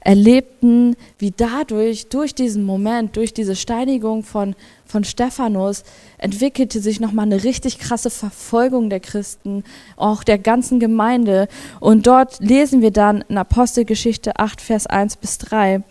erlebten, 0.00 0.96
wie 1.18 1.30
dadurch, 1.30 2.08
durch 2.08 2.34
diesen 2.34 2.64
Moment, 2.64 3.16
durch 3.16 3.34
diese 3.34 3.54
Steinigung 3.54 4.22
von, 4.22 4.54
von 4.86 5.04
Stephanus, 5.04 5.84
entwickelte 6.18 6.80
sich 6.80 7.00
nochmal 7.00 7.26
eine 7.26 7.44
richtig 7.44 7.78
krasse 7.78 8.10
Verfolgung 8.10 8.90
der 8.90 9.00
Christen, 9.00 9.64
auch 9.96 10.24
der 10.24 10.38
ganzen 10.38 10.80
Gemeinde. 10.80 11.48
Und 11.80 12.06
dort 12.06 12.40
lesen 12.40 12.82
wir 12.82 12.90
dann 12.90 13.24
in 13.28 13.38
Apostelgeschichte 13.38 14.38
8, 14.38 14.60
Vers 14.60 14.86
1 14.86 15.16
bis 15.16 15.38
3. 15.38 15.82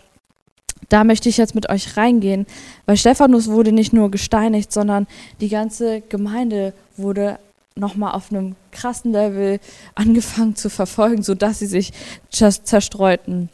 Da 0.88 1.04
möchte 1.04 1.28
ich 1.28 1.36
jetzt 1.36 1.54
mit 1.54 1.68
euch 1.68 1.96
reingehen, 1.96 2.46
weil 2.86 2.96
Stephanus 2.96 3.48
wurde 3.48 3.70
nicht 3.70 3.92
nur 3.92 4.10
gesteinigt, 4.10 4.72
sondern 4.72 5.06
die 5.40 5.48
ganze 5.48 6.00
Gemeinde 6.00 6.72
wurde 6.96 7.38
nochmal 7.76 8.12
auf 8.12 8.32
einem 8.32 8.56
krassen 8.72 9.12
Level 9.12 9.60
angefangen 9.94 10.56
zu 10.56 10.68
verfolgen, 10.68 11.22
sodass 11.22 11.60
sie 11.60 11.66
sich 11.66 11.92
zerstreuten. 12.30 13.50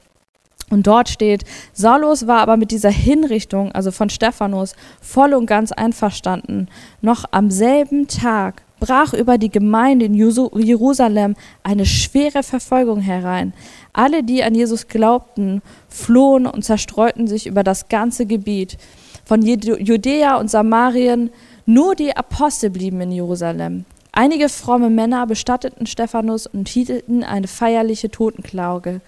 Und 0.71 0.87
dort 0.87 1.09
steht, 1.09 1.45
Saulus 1.73 2.27
war 2.27 2.39
aber 2.39 2.57
mit 2.57 2.71
dieser 2.73 2.91
Hinrichtung, 2.91 3.71
also 3.73 3.93
von 3.93 4.11
Stephanus, 4.11 4.75
voll 5.01 5.33
und 5.35 5.47
ganz 5.47 5.71
einverstanden. 5.71 6.69
Noch 7.03 7.25
am 7.31 7.51
selben 7.51 8.09
Tag 8.09 8.63
brach 8.81 9.15
über 9.15 9.39
die 9.39 9.51
Gemeinde 9.51 10.07
in 10.07 10.15
Jerusalem 10.15 11.35
eine 11.63 11.87
schwere 11.87 12.43
Verfolgung 12.43 13.01
herein. 13.01 13.55
Alle, 13.93 14.23
die 14.23 14.43
an 14.43 14.55
Jesus 14.55 14.89
glaubten, 14.89 15.63
flohen 15.89 16.47
und 16.47 16.65
zerstreuten 16.65 17.27
sich 17.27 17.47
über 17.47 17.63
das 17.63 17.89
ganze 17.89 18.27
Gebiet. 18.27 18.77
Von 19.25 19.43
Judäa 19.43 20.37
und 20.37 20.51
Samarien 20.51 21.31
nur 21.65 21.95
die 21.95 22.17
Apostel 22.17 22.71
blieben 22.71 23.01
in 23.01 23.13
Jerusalem. 23.13 23.85
Einige 24.13 24.49
fromme 24.49 24.89
Männer 24.89 25.27
bestatteten 25.27 25.87
Stephanus 25.87 26.47
und 26.47 26.69
hielten 26.69 27.23
eine 27.23 27.49
feierliche 27.49 28.11
Totenklauge. 28.11 29.01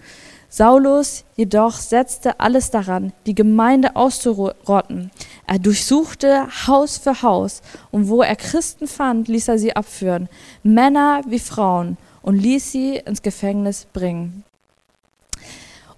Saulus 0.49 1.25
jedoch 1.37 1.75
setzte 1.75 2.41
alles 2.41 2.71
daran, 2.71 3.13
die 3.27 3.35
Gemeinde 3.35 3.97
auszurotten. 3.97 5.11
Er 5.47 5.59
durchsuchte 5.59 6.47
Haus 6.67 6.97
für 6.97 7.23
Haus 7.23 7.61
und 7.91 8.09
wo 8.09 8.23
er 8.23 8.37
Christen 8.37 8.87
fand, 8.87 9.29
ließ 9.29 9.49
er 9.49 9.59
sie 9.59 9.77
abführen, 9.77 10.29
Männer 10.63 11.23
wie 11.27 11.39
Frauen, 11.39 11.97
und 12.23 12.37
ließ 12.37 12.73
sie 12.73 12.97
ins 12.97 13.23
Gefängnis 13.23 13.87
bringen. 13.93 14.45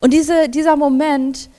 Und 0.01 0.13
diese, 0.13 0.49
dieser 0.49 0.77
Moment 0.77 1.51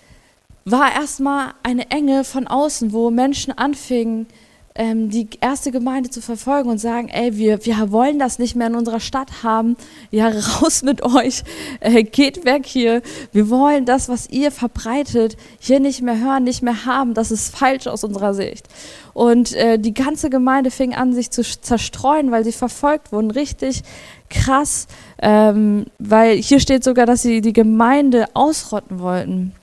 war 0.65 0.93
erstmal 0.93 1.53
eine 1.63 1.89
Enge 1.91 2.23
von 2.23 2.47
außen, 2.47 2.93
wo 2.93 3.09
Menschen 3.09 3.57
anfingen, 3.57 4.27
ähm, 4.75 5.09
die 5.09 5.27
erste 5.41 5.71
Gemeinde 5.71 6.09
zu 6.09 6.21
verfolgen 6.21 6.69
und 6.69 6.77
sagen, 6.77 7.09
ey, 7.09 7.37
wir, 7.37 7.65
wir 7.65 7.91
wollen 7.91 8.19
das 8.19 8.39
nicht 8.39 8.55
mehr 8.55 8.67
in 8.67 8.75
unserer 8.75 8.99
Stadt 8.99 9.43
haben, 9.43 9.75
ja, 10.11 10.29
raus 10.61 10.83
mit 10.83 11.03
euch, 11.03 11.43
äh, 11.79 12.03
geht 12.03 12.45
weg 12.45 12.65
hier, 12.65 13.01
wir 13.31 13.49
wollen 13.49 13.85
das, 13.85 14.07
was 14.07 14.29
ihr 14.29 14.51
verbreitet, 14.51 15.35
hier 15.59 15.79
nicht 15.79 16.01
mehr 16.01 16.19
hören, 16.19 16.43
nicht 16.43 16.61
mehr 16.61 16.85
haben, 16.85 17.13
das 17.13 17.31
ist 17.31 17.55
falsch 17.55 17.87
aus 17.87 18.03
unserer 18.03 18.33
Sicht. 18.33 18.67
Und 19.13 19.53
äh, 19.53 19.77
die 19.77 19.93
ganze 19.93 20.29
Gemeinde 20.29 20.71
fing 20.71 20.95
an, 20.95 21.13
sich 21.13 21.31
zu 21.31 21.43
zerstreuen, 21.43 22.31
weil 22.31 22.45
sie 22.45 22.53
verfolgt 22.53 23.11
wurden, 23.11 23.31
richtig 23.31 23.83
krass, 24.29 24.87
ähm, 25.21 25.85
weil 25.99 26.37
hier 26.37 26.61
steht 26.61 26.85
sogar, 26.85 27.05
dass 27.05 27.21
sie 27.21 27.41
die 27.41 27.53
Gemeinde 27.53 28.27
ausrotten 28.33 28.99
wollten. 28.99 29.53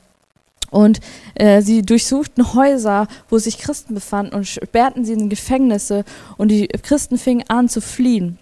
Und 0.71 1.01
äh, 1.35 1.63
sie 1.63 1.83
durchsuchten 1.83 2.55
Häuser, 2.55 3.09
wo 3.29 3.39
sich 3.39 3.59
Christen 3.59 3.95
befanden 3.95 4.35
und 4.35 4.47
sperrten 4.47 5.05
sie 5.05 5.15
in 5.15 5.29
Gefängnisse 5.29 6.05
und 6.37 6.49
die 6.49 6.69
Christen 6.69 7.19
fingen 7.19 7.45
an 7.49 7.69
zu 7.69 7.81
fliehen. 7.81 8.39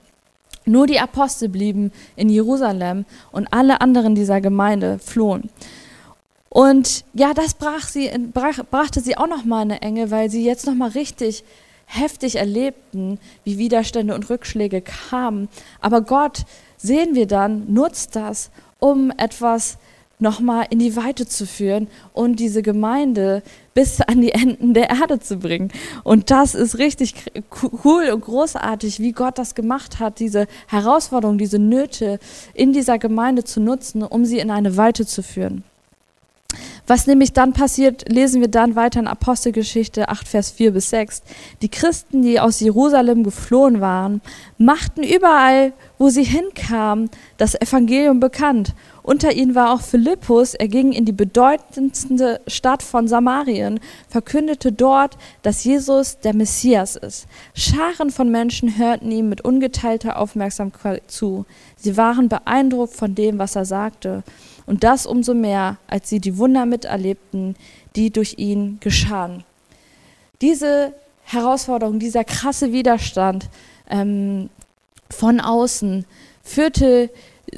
Nur 0.65 0.89
die 0.89 0.99
Apostel 0.99 1.49
blieben 1.49 1.93
in 2.17 2.29
Jerusalem 2.29 3.05
und 3.31 3.47
alle 3.53 3.81
anderen 3.81 4.17
dieser 4.17 4.41
Gemeinde 4.41 4.99
flohen. 4.99 5.49
Und 6.49 7.05
ja, 7.15 7.35
das 7.35 7.55
brach 7.55 7.87
sie, 7.87 8.11
brach, 8.33 8.59
brachte 8.71 9.01
sie 9.01 9.17
auch 9.17 9.29
nochmal 9.29 9.65
in 9.65 9.73
eine 9.73 9.83
Enge, 9.83 10.11
weil 10.11 10.31
sie 10.31 10.45
jetzt 10.45 10.67
nochmal 10.67 10.91
richtig 10.91 11.45
heftig 11.87 12.37
erlebten, 12.37 13.19
wie 13.45 13.59
Widerstände 13.59 14.15
und 14.15 14.29
Rückschläge 14.29 14.83
kamen. 14.83 15.49
Aber 15.81 16.01
Gott, 16.01 16.45
sehen 16.77 17.15
wir 17.15 17.27
dann, 17.27 17.73
nutzt 17.73 18.17
das, 18.17 18.51
um 18.81 19.13
etwas 19.17 19.79
nochmal 20.19 20.67
in 20.71 20.79
die 20.79 20.97
Weite 20.97 21.27
zu 21.27 21.47
führen 21.47 21.89
und 22.13 22.41
diese 22.41 22.63
Gemeinde 22.63 23.43
bis 23.75 24.01
an 24.01 24.21
die 24.21 24.33
Enden 24.33 24.73
der 24.73 24.91
Erde 24.91 25.21
zu 25.21 25.37
bringen. 25.37 25.71
Und 26.05 26.31
das 26.31 26.55
ist 26.55 26.79
richtig 26.79 27.15
cool 27.85 28.11
und 28.13 28.23
großartig, 28.23 29.01
wie 29.01 29.13
Gott 29.13 29.39
das 29.39 29.55
gemacht 29.55 30.01
hat, 30.01 30.19
diese 30.19 30.47
Herausforderung, 30.69 31.39
diese 31.39 31.59
Nöte 31.59 32.19
in 32.55 32.73
dieser 32.73 32.99
Gemeinde 32.99 33.45
zu 33.45 33.61
nutzen, 33.61 34.03
um 34.03 34.25
sie 34.25 34.39
in 34.39 34.51
eine 34.51 34.77
Weite 34.77 35.07
zu 35.07 35.23
führen. 35.23 35.65
Was 36.87 37.07
nämlich 37.07 37.33
dann 37.33 37.53
passiert, 37.53 38.09
lesen 38.09 38.41
wir 38.41 38.49
dann 38.49 38.77
weiter 38.77 39.01
in 39.01 39.09
Apostelgeschichte 39.09 40.09
8, 40.09 40.29
Vers 40.29 40.53
4 40.53 40.71
bis 40.71 40.91
6. 40.91 41.23
Die 41.61 41.69
Christen, 41.69 42.23
die 42.23 42.39
aus 42.39 42.61
Jerusalem 42.61 43.25
geflohen 43.25 43.81
waren, 43.81 44.21
machten 44.57 45.03
überall, 45.03 45.73
wo 45.99 46.11
sie 46.11 46.23
hinkamen, 46.23 47.11
das 47.39 47.61
Evangelium 47.61 48.21
bekannt 48.21 48.75
unter 49.07 49.33
ihnen 49.33 49.55
war 49.55 49.73
auch 49.73 49.83
Philippus, 49.83 50.55
er 50.55 50.67
ging 50.67 50.91
in 50.91 51.05
die 51.05 51.13
bedeutendste 51.13 52.41
Stadt 52.49 52.83
von 52.83 53.07
Samarien, 53.07 53.79
verkündete 54.09 54.73
dort, 54.73 55.17
dass 55.43 55.63
Jesus 55.63 56.19
der 56.19 56.35
Messias 56.35 56.97
ist. 56.97 57.29
Scharen 57.55 58.11
von 58.11 58.33
Menschen 58.33 58.79
hörten 58.79 59.13
ihm 59.13 59.29
mit 59.29 59.43
ungeteilter 59.43 60.19
Aufmerksamkeit 60.19 61.09
zu. 61.09 61.47
Sie 61.77 61.97
waren 61.97 62.29
beeindruckt 62.29 62.95
von 62.95 63.15
dem, 63.15 63.39
was 63.39 63.55
er 63.55 63.65
sagte. 63.65 64.25
Und 64.67 64.85
das 64.85 65.07
umso 65.07 65.33
mehr, 65.33 65.79
als 65.87 66.09
sie 66.09 66.21
die 66.21 66.39
Wunder 66.39 66.67
miterlebten, 66.67 67.57
die 67.95 68.11
durch 68.11 68.35
ihn 68.39 68.79
geschahen. 68.81 69.45
Diese 70.41 70.93
Herausforderung, 71.25 71.99
dieser 71.99 72.25
krasse 72.25 72.73
Widerstand 72.73 73.49
ähm, 73.89 74.51
von 75.11 75.41
außen 75.41 76.05
führte 76.43 77.11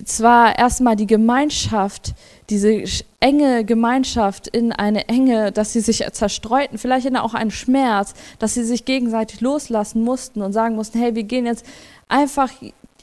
zwar 0.05 0.59
erstmal 0.59 0.97
die 0.97 1.07
Gemeinschaft, 1.07 2.15
diese 2.51 2.85
enge 3.21 3.65
Gemeinschaft 3.65 4.47
in 4.47 4.73
eine 4.73 5.09
Enge, 5.09 5.51
dass 5.51 5.73
sie 5.73 5.81
sich 5.81 6.05
zerstreuten, 6.13 6.79
vielleicht 6.79 7.07
in 7.07 7.17
auch 7.17 7.35
einen 7.35 7.51
Schmerz, 7.51 8.15
dass 8.39 8.55
sie 8.55 8.65
sich 8.65 8.85
gegenseitig 8.85 9.41
loslassen 9.41 10.03
mussten 10.03 10.43
und 10.43 10.53
sagen 10.53 10.77
mussten, 10.77 10.99
hey, 10.99 11.15
wir 11.15 11.25
gehen 11.25 11.47
jetzt 11.47 11.65
einfach 12.09 12.51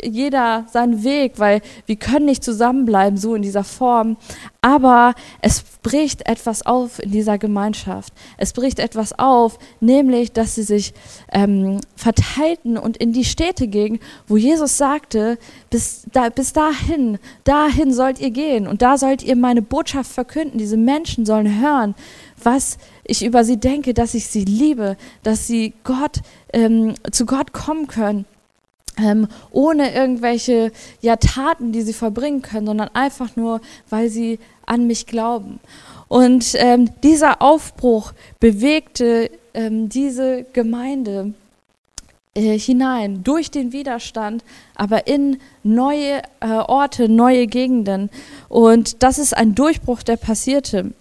jeder 0.05 0.65
seinen 0.71 1.03
Weg, 1.03 1.33
weil 1.37 1.61
wir 1.85 1.95
können 1.95 2.25
nicht 2.25 2.43
zusammenbleiben 2.43 3.17
so 3.17 3.35
in 3.35 3.41
dieser 3.41 3.63
Form. 3.63 4.17
Aber 4.61 5.13
es 5.41 5.63
bricht 5.83 6.27
etwas 6.27 6.65
auf 6.65 6.99
in 6.99 7.11
dieser 7.11 7.37
Gemeinschaft. 7.37 8.13
Es 8.37 8.53
bricht 8.53 8.79
etwas 8.79 9.17
auf, 9.17 9.59
nämlich, 9.79 10.31
dass 10.31 10.55
sie 10.55 10.63
sich 10.63 10.93
ähm, 11.31 11.79
verteilten 11.95 12.77
und 12.77 12.97
in 12.97 13.13
die 13.13 13.25
Städte 13.25 13.67
gingen, 13.67 13.99
wo 14.27 14.37
Jesus 14.37 14.77
sagte, 14.77 15.37
bis, 15.69 16.07
da, 16.11 16.29
bis 16.29 16.53
dahin, 16.53 17.19
dahin 17.43 17.93
sollt 17.93 18.19
ihr 18.19 18.31
gehen 18.31 18.67
und 18.67 18.81
da 18.81 18.97
sollt 18.97 19.23
ihr 19.23 19.35
meine 19.35 19.61
Botschaft 19.61 20.11
verkünden. 20.11 20.57
Diese 20.57 20.77
Menschen 20.77 21.25
sollen 21.25 21.61
hören, 21.61 21.93
was 22.41 22.77
ich 23.03 23.23
über 23.23 23.43
sie 23.43 23.57
denke, 23.57 23.93
dass 23.93 24.13
ich 24.13 24.27
sie 24.27 24.45
liebe, 24.45 24.97
dass 25.23 25.47
sie 25.47 25.73
Gott, 25.83 26.21
ähm, 26.53 26.95
zu 27.11 27.25
Gott 27.25 27.53
kommen 27.53 27.87
können 27.87 28.25
ähm, 28.97 29.27
ohne 29.51 29.93
irgendwelche 29.93 30.71
ja, 31.01 31.15
Taten, 31.15 31.71
die 31.71 31.81
sie 31.81 31.93
verbringen 31.93 32.41
können, 32.41 32.67
sondern 32.67 32.89
einfach 32.93 33.35
nur, 33.35 33.61
weil 33.89 34.09
sie 34.09 34.39
an 34.65 34.87
mich 34.87 35.05
glauben. 35.05 35.59
Und 36.07 36.53
ähm, 36.55 36.89
dieser 37.03 37.41
Aufbruch 37.41 38.13
bewegte 38.39 39.31
ähm, 39.53 39.89
diese 39.89 40.45
Gemeinde 40.53 41.33
äh, 42.35 42.59
hinein 42.59 43.23
durch 43.23 43.49
den 43.49 43.71
Widerstand, 43.71 44.43
aber 44.75 45.07
in 45.07 45.39
neue 45.63 46.21
äh, 46.41 46.47
Orte, 46.47 47.09
neue 47.09 47.47
Gegenden. 47.47 48.09
Und 48.49 49.03
das 49.03 49.17
ist 49.17 49.35
ein 49.35 49.55
Durchbruch, 49.55 50.03
der 50.03 50.17
passierte. 50.17 50.91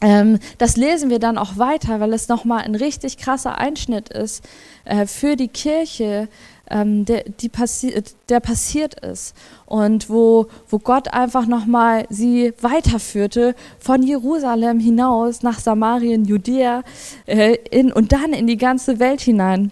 Ähm, 0.00 0.38
das 0.58 0.76
lesen 0.76 1.10
wir 1.10 1.18
dann 1.18 1.38
auch 1.38 1.56
weiter, 1.56 2.00
weil 2.00 2.12
es 2.12 2.28
nochmal 2.28 2.64
ein 2.64 2.74
richtig 2.74 3.18
krasser 3.18 3.58
Einschnitt 3.58 4.08
ist 4.10 4.44
äh, 4.84 5.06
für 5.06 5.36
die 5.36 5.48
Kirche, 5.48 6.28
ähm, 6.70 7.04
der, 7.04 7.24
die 7.24 7.48
passi 7.48 8.02
der 8.28 8.40
passiert 8.40 9.00
ist 9.00 9.34
und 9.66 10.08
wo, 10.08 10.46
wo 10.68 10.78
Gott 10.78 11.12
einfach 11.12 11.46
nochmal 11.46 12.06
sie 12.10 12.52
weiterführte 12.60 13.54
von 13.78 14.02
Jerusalem 14.02 14.80
hinaus 14.80 15.42
nach 15.42 15.58
Samarien, 15.58 16.24
Judäa 16.24 16.82
äh, 17.26 17.56
in, 17.70 17.92
und 17.92 18.12
dann 18.12 18.32
in 18.32 18.46
die 18.46 18.56
ganze 18.56 18.98
Welt 18.98 19.20
hinein. 19.20 19.70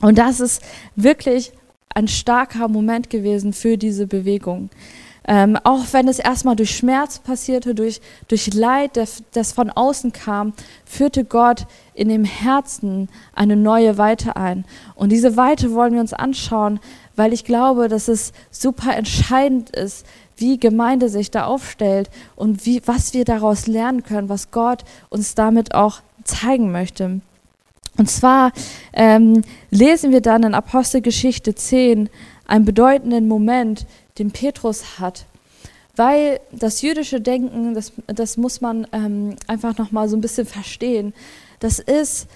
Und 0.00 0.18
das 0.18 0.40
ist 0.40 0.62
wirklich 0.96 1.52
ein 1.94 2.08
starker 2.08 2.68
Moment 2.68 3.10
gewesen 3.10 3.52
für 3.52 3.76
diese 3.76 4.06
Bewegung. 4.06 4.70
Ähm, 5.26 5.56
auch 5.62 5.84
wenn 5.92 6.08
es 6.08 6.18
erstmal 6.18 6.56
durch 6.56 6.76
Schmerz 6.76 7.20
passierte, 7.20 7.74
durch, 7.74 8.00
durch 8.28 8.52
Leid, 8.54 8.96
das, 8.96 9.22
das 9.32 9.52
von 9.52 9.70
außen 9.70 10.12
kam, 10.12 10.52
führte 10.84 11.24
Gott 11.24 11.66
in 11.94 12.08
dem 12.08 12.24
Herzen 12.24 13.08
eine 13.32 13.56
neue 13.56 13.98
Weite 13.98 14.36
ein. 14.36 14.64
Und 14.94 15.10
diese 15.10 15.36
Weite 15.36 15.72
wollen 15.74 15.94
wir 15.94 16.00
uns 16.00 16.12
anschauen, 16.12 16.80
weil 17.14 17.32
ich 17.32 17.44
glaube, 17.44 17.88
dass 17.88 18.08
es 18.08 18.32
super 18.50 18.96
entscheidend 18.96 19.70
ist, 19.70 20.06
wie 20.36 20.58
Gemeinde 20.58 21.08
sich 21.08 21.30
da 21.30 21.44
aufstellt 21.44 22.10
und 22.34 22.66
wie, 22.66 22.82
was 22.86 23.14
wir 23.14 23.24
daraus 23.24 23.66
lernen 23.66 24.02
können, 24.02 24.28
was 24.28 24.50
Gott 24.50 24.82
uns 25.08 25.34
damit 25.34 25.74
auch 25.74 26.00
zeigen 26.24 26.72
möchte. 26.72 27.20
Und 27.98 28.10
zwar 28.10 28.52
ähm, 28.92 29.42
lesen 29.70 30.12
wir 30.12 30.22
dann 30.22 30.42
in 30.42 30.54
Apostelgeschichte 30.54 31.54
10 31.54 32.08
einen 32.46 32.64
bedeutenden 32.64 33.28
Moment, 33.28 33.86
den 34.18 34.30
Petrus 34.30 34.98
hat. 34.98 35.26
Weil 35.94 36.40
das 36.52 36.80
jüdische 36.80 37.20
Denken, 37.20 37.74
das, 37.74 37.92
das 38.06 38.36
muss 38.36 38.60
man 38.60 38.86
ähm, 38.92 39.36
einfach 39.46 39.76
nochmal 39.76 40.08
so 40.08 40.16
ein 40.16 40.22
bisschen 40.22 40.46
verstehen, 40.46 41.12
das 41.60 41.78
ist 41.78 42.28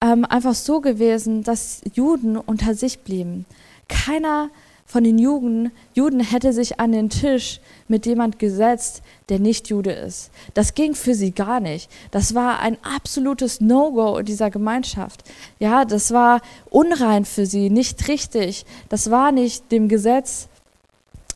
ähm, 0.00 0.24
einfach 0.24 0.54
so 0.54 0.80
gewesen, 0.80 1.42
dass 1.42 1.82
Juden 1.94 2.36
unter 2.36 2.74
sich 2.74 3.00
blieben. 3.00 3.44
Keiner 3.88 4.50
von 4.92 5.04
den 5.04 5.18
Juden, 5.18 5.70
Juden 5.94 6.20
hätte 6.20 6.52
sich 6.52 6.78
an 6.78 6.92
den 6.92 7.08
Tisch 7.08 7.60
mit 7.88 8.04
jemand 8.04 8.38
gesetzt, 8.38 9.02
der 9.30 9.38
nicht 9.38 9.70
Jude 9.70 9.92
ist. 9.92 10.30
Das 10.52 10.74
ging 10.74 10.94
für 10.94 11.14
sie 11.14 11.30
gar 11.30 11.60
nicht. 11.60 11.88
Das 12.10 12.34
war 12.34 12.58
ein 12.58 12.76
absolutes 12.82 13.62
No-Go 13.62 14.18
in 14.18 14.26
dieser 14.26 14.50
Gemeinschaft. 14.50 15.24
Ja, 15.58 15.86
das 15.86 16.12
war 16.12 16.42
unrein 16.68 17.24
für 17.24 17.46
sie, 17.46 17.70
nicht 17.70 18.06
richtig. 18.08 18.66
Das 18.90 19.10
war 19.10 19.32
nicht 19.32 19.72
dem 19.72 19.88
Gesetz 19.88 20.48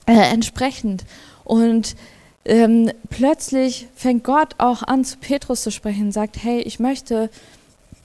äh, 0.06 0.32
entsprechend. 0.32 1.04
Und 1.44 1.96
ähm, 2.44 2.90
plötzlich 3.10 3.88
fängt 3.94 4.24
Gott 4.24 4.54
auch 4.58 4.82
an, 4.82 5.04
zu 5.04 5.18
Petrus 5.18 5.62
zu 5.62 5.70
sprechen, 5.70 6.12
sagt, 6.12 6.42
hey, 6.42 6.60
ich 6.60 6.78
möchte 6.78 7.30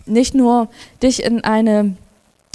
nicht 0.06 0.34
nur 0.34 0.68
dich 1.02 1.24
in 1.24 1.44
eine 1.44 1.96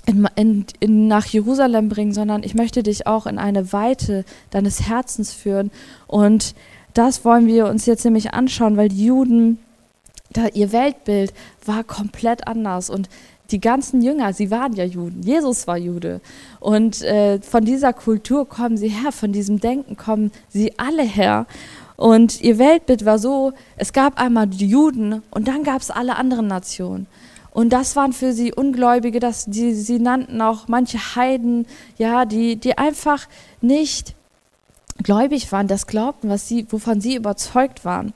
in, 0.06 0.28
in, 0.36 0.64
in, 0.78 1.08
nach 1.08 1.26
Jerusalem 1.26 1.88
bringen, 1.88 2.12
sondern 2.12 2.44
ich 2.44 2.54
möchte 2.54 2.82
dich 2.84 3.06
auch 3.08 3.26
in 3.26 3.38
eine 3.38 3.72
Weite 3.72 4.24
deines 4.50 4.88
Herzens 4.88 5.32
führen. 5.32 5.72
Und 6.06 6.54
das 6.94 7.24
wollen 7.24 7.48
wir 7.48 7.66
uns 7.66 7.86
jetzt 7.86 8.04
nämlich 8.04 8.32
anschauen, 8.32 8.76
weil 8.76 8.88
die 8.88 9.04
Juden, 9.04 9.58
da, 10.30 10.46
ihr 10.54 10.70
Weltbild 10.70 11.34
war 11.64 11.82
komplett 11.82 12.46
anders. 12.46 12.88
Und 12.88 13.08
die 13.50 13.60
ganzen 13.60 14.02
Jünger, 14.02 14.32
sie 14.32 14.50
waren 14.50 14.72
ja 14.74 14.84
Juden. 14.84 15.22
Jesus 15.22 15.66
war 15.66 15.78
Jude. 15.78 16.20
Und 16.60 17.02
äh, 17.02 17.40
von 17.40 17.64
dieser 17.64 17.92
Kultur 17.92 18.48
kommen 18.48 18.76
sie 18.76 18.88
her, 18.88 19.12
von 19.12 19.32
diesem 19.32 19.60
Denken 19.60 19.96
kommen 19.96 20.32
sie 20.48 20.78
alle 20.78 21.02
her. 21.02 21.46
Und 21.96 22.40
ihr 22.40 22.58
Weltbild 22.58 23.04
war 23.04 23.18
so, 23.18 23.52
es 23.76 23.92
gab 23.92 24.20
einmal 24.20 24.46
die 24.46 24.68
Juden 24.68 25.22
und 25.30 25.48
dann 25.48 25.64
gab 25.64 25.80
es 25.80 25.90
alle 25.90 26.16
anderen 26.16 26.46
Nationen. 26.46 27.06
Und 27.52 27.70
das 27.70 27.96
waren 27.96 28.12
für 28.12 28.34
sie 28.34 28.52
Ungläubige, 28.52 29.18
dass 29.18 29.46
die, 29.46 29.72
sie 29.72 29.98
nannten 29.98 30.42
auch 30.42 30.68
manche 30.68 30.98
Heiden, 31.16 31.66
ja, 31.96 32.26
die, 32.26 32.56
die 32.56 32.76
einfach 32.76 33.26
nicht 33.62 34.14
gläubig 35.02 35.50
waren, 35.52 35.66
das 35.66 35.86
glaubten, 35.86 36.28
was 36.28 36.48
sie, 36.48 36.66
wovon 36.70 37.00
sie 37.00 37.16
überzeugt 37.16 37.84
waren. 37.84 38.12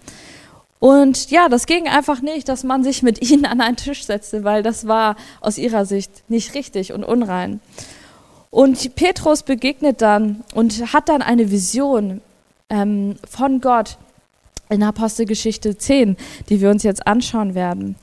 Und 0.80 1.30
ja, 1.30 1.48
das 1.48 1.66
ging 1.66 1.86
einfach 1.86 2.22
nicht, 2.22 2.48
dass 2.48 2.64
man 2.64 2.82
sich 2.82 3.02
mit 3.02 3.30
ihnen 3.30 3.44
an 3.44 3.60
einen 3.60 3.76
Tisch 3.76 4.04
setzte, 4.04 4.42
weil 4.44 4.62
das 4.62 4.88
war 4.88 5.14
aus 5.40 5.58
ihrer 5.58 5.84
Sicht 5.84 6.28
nicht 6.28 6.54
richtig 6.54 6.92
und 6.92 7.04
unrein. 7.04 7.60
Und 8.50 8.96
Petrus 8.96 9.44
begegnet 9.44 10.02
dann 10.02 10.42
und 10.54 10.92
hat 10.92 11.08
dann 11.08 11.22
eine 11.22 11.50
Vision 11.50 12.22
ähm, 12.70 13.16
von 13.28 13.60
Gott 13.60 13.98
in 14.70 14.82
Apostelgeschichte 14.82 15.76
10, 15.76 16.16
die 16.48 16.60
wir 16.60 16.70
uns 16.70 16.82
jetzt 16.82 17.06
anschauen 17.06 17.54
werden. 17.54 17.96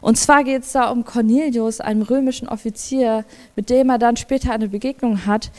Und 0.00 0.18
zwar 0.18 0.44
geht 0.44 0.64
es 0.64 0.72
da 0.72 0.90
um 0.90 1.04
Cornelius, 1.04 1.80
einen 1.80 2.02
römischen 2.02 2.48
Offizier, 2.48 3.24
mit 3.56 3.70
dem 3.70 3.88
er 3.88 3.98
dann 3.98 4.16
später 4.16 4.52
eine 4.52 4.68
Begegnung 4.68 5.24
hat. 5.24 5.50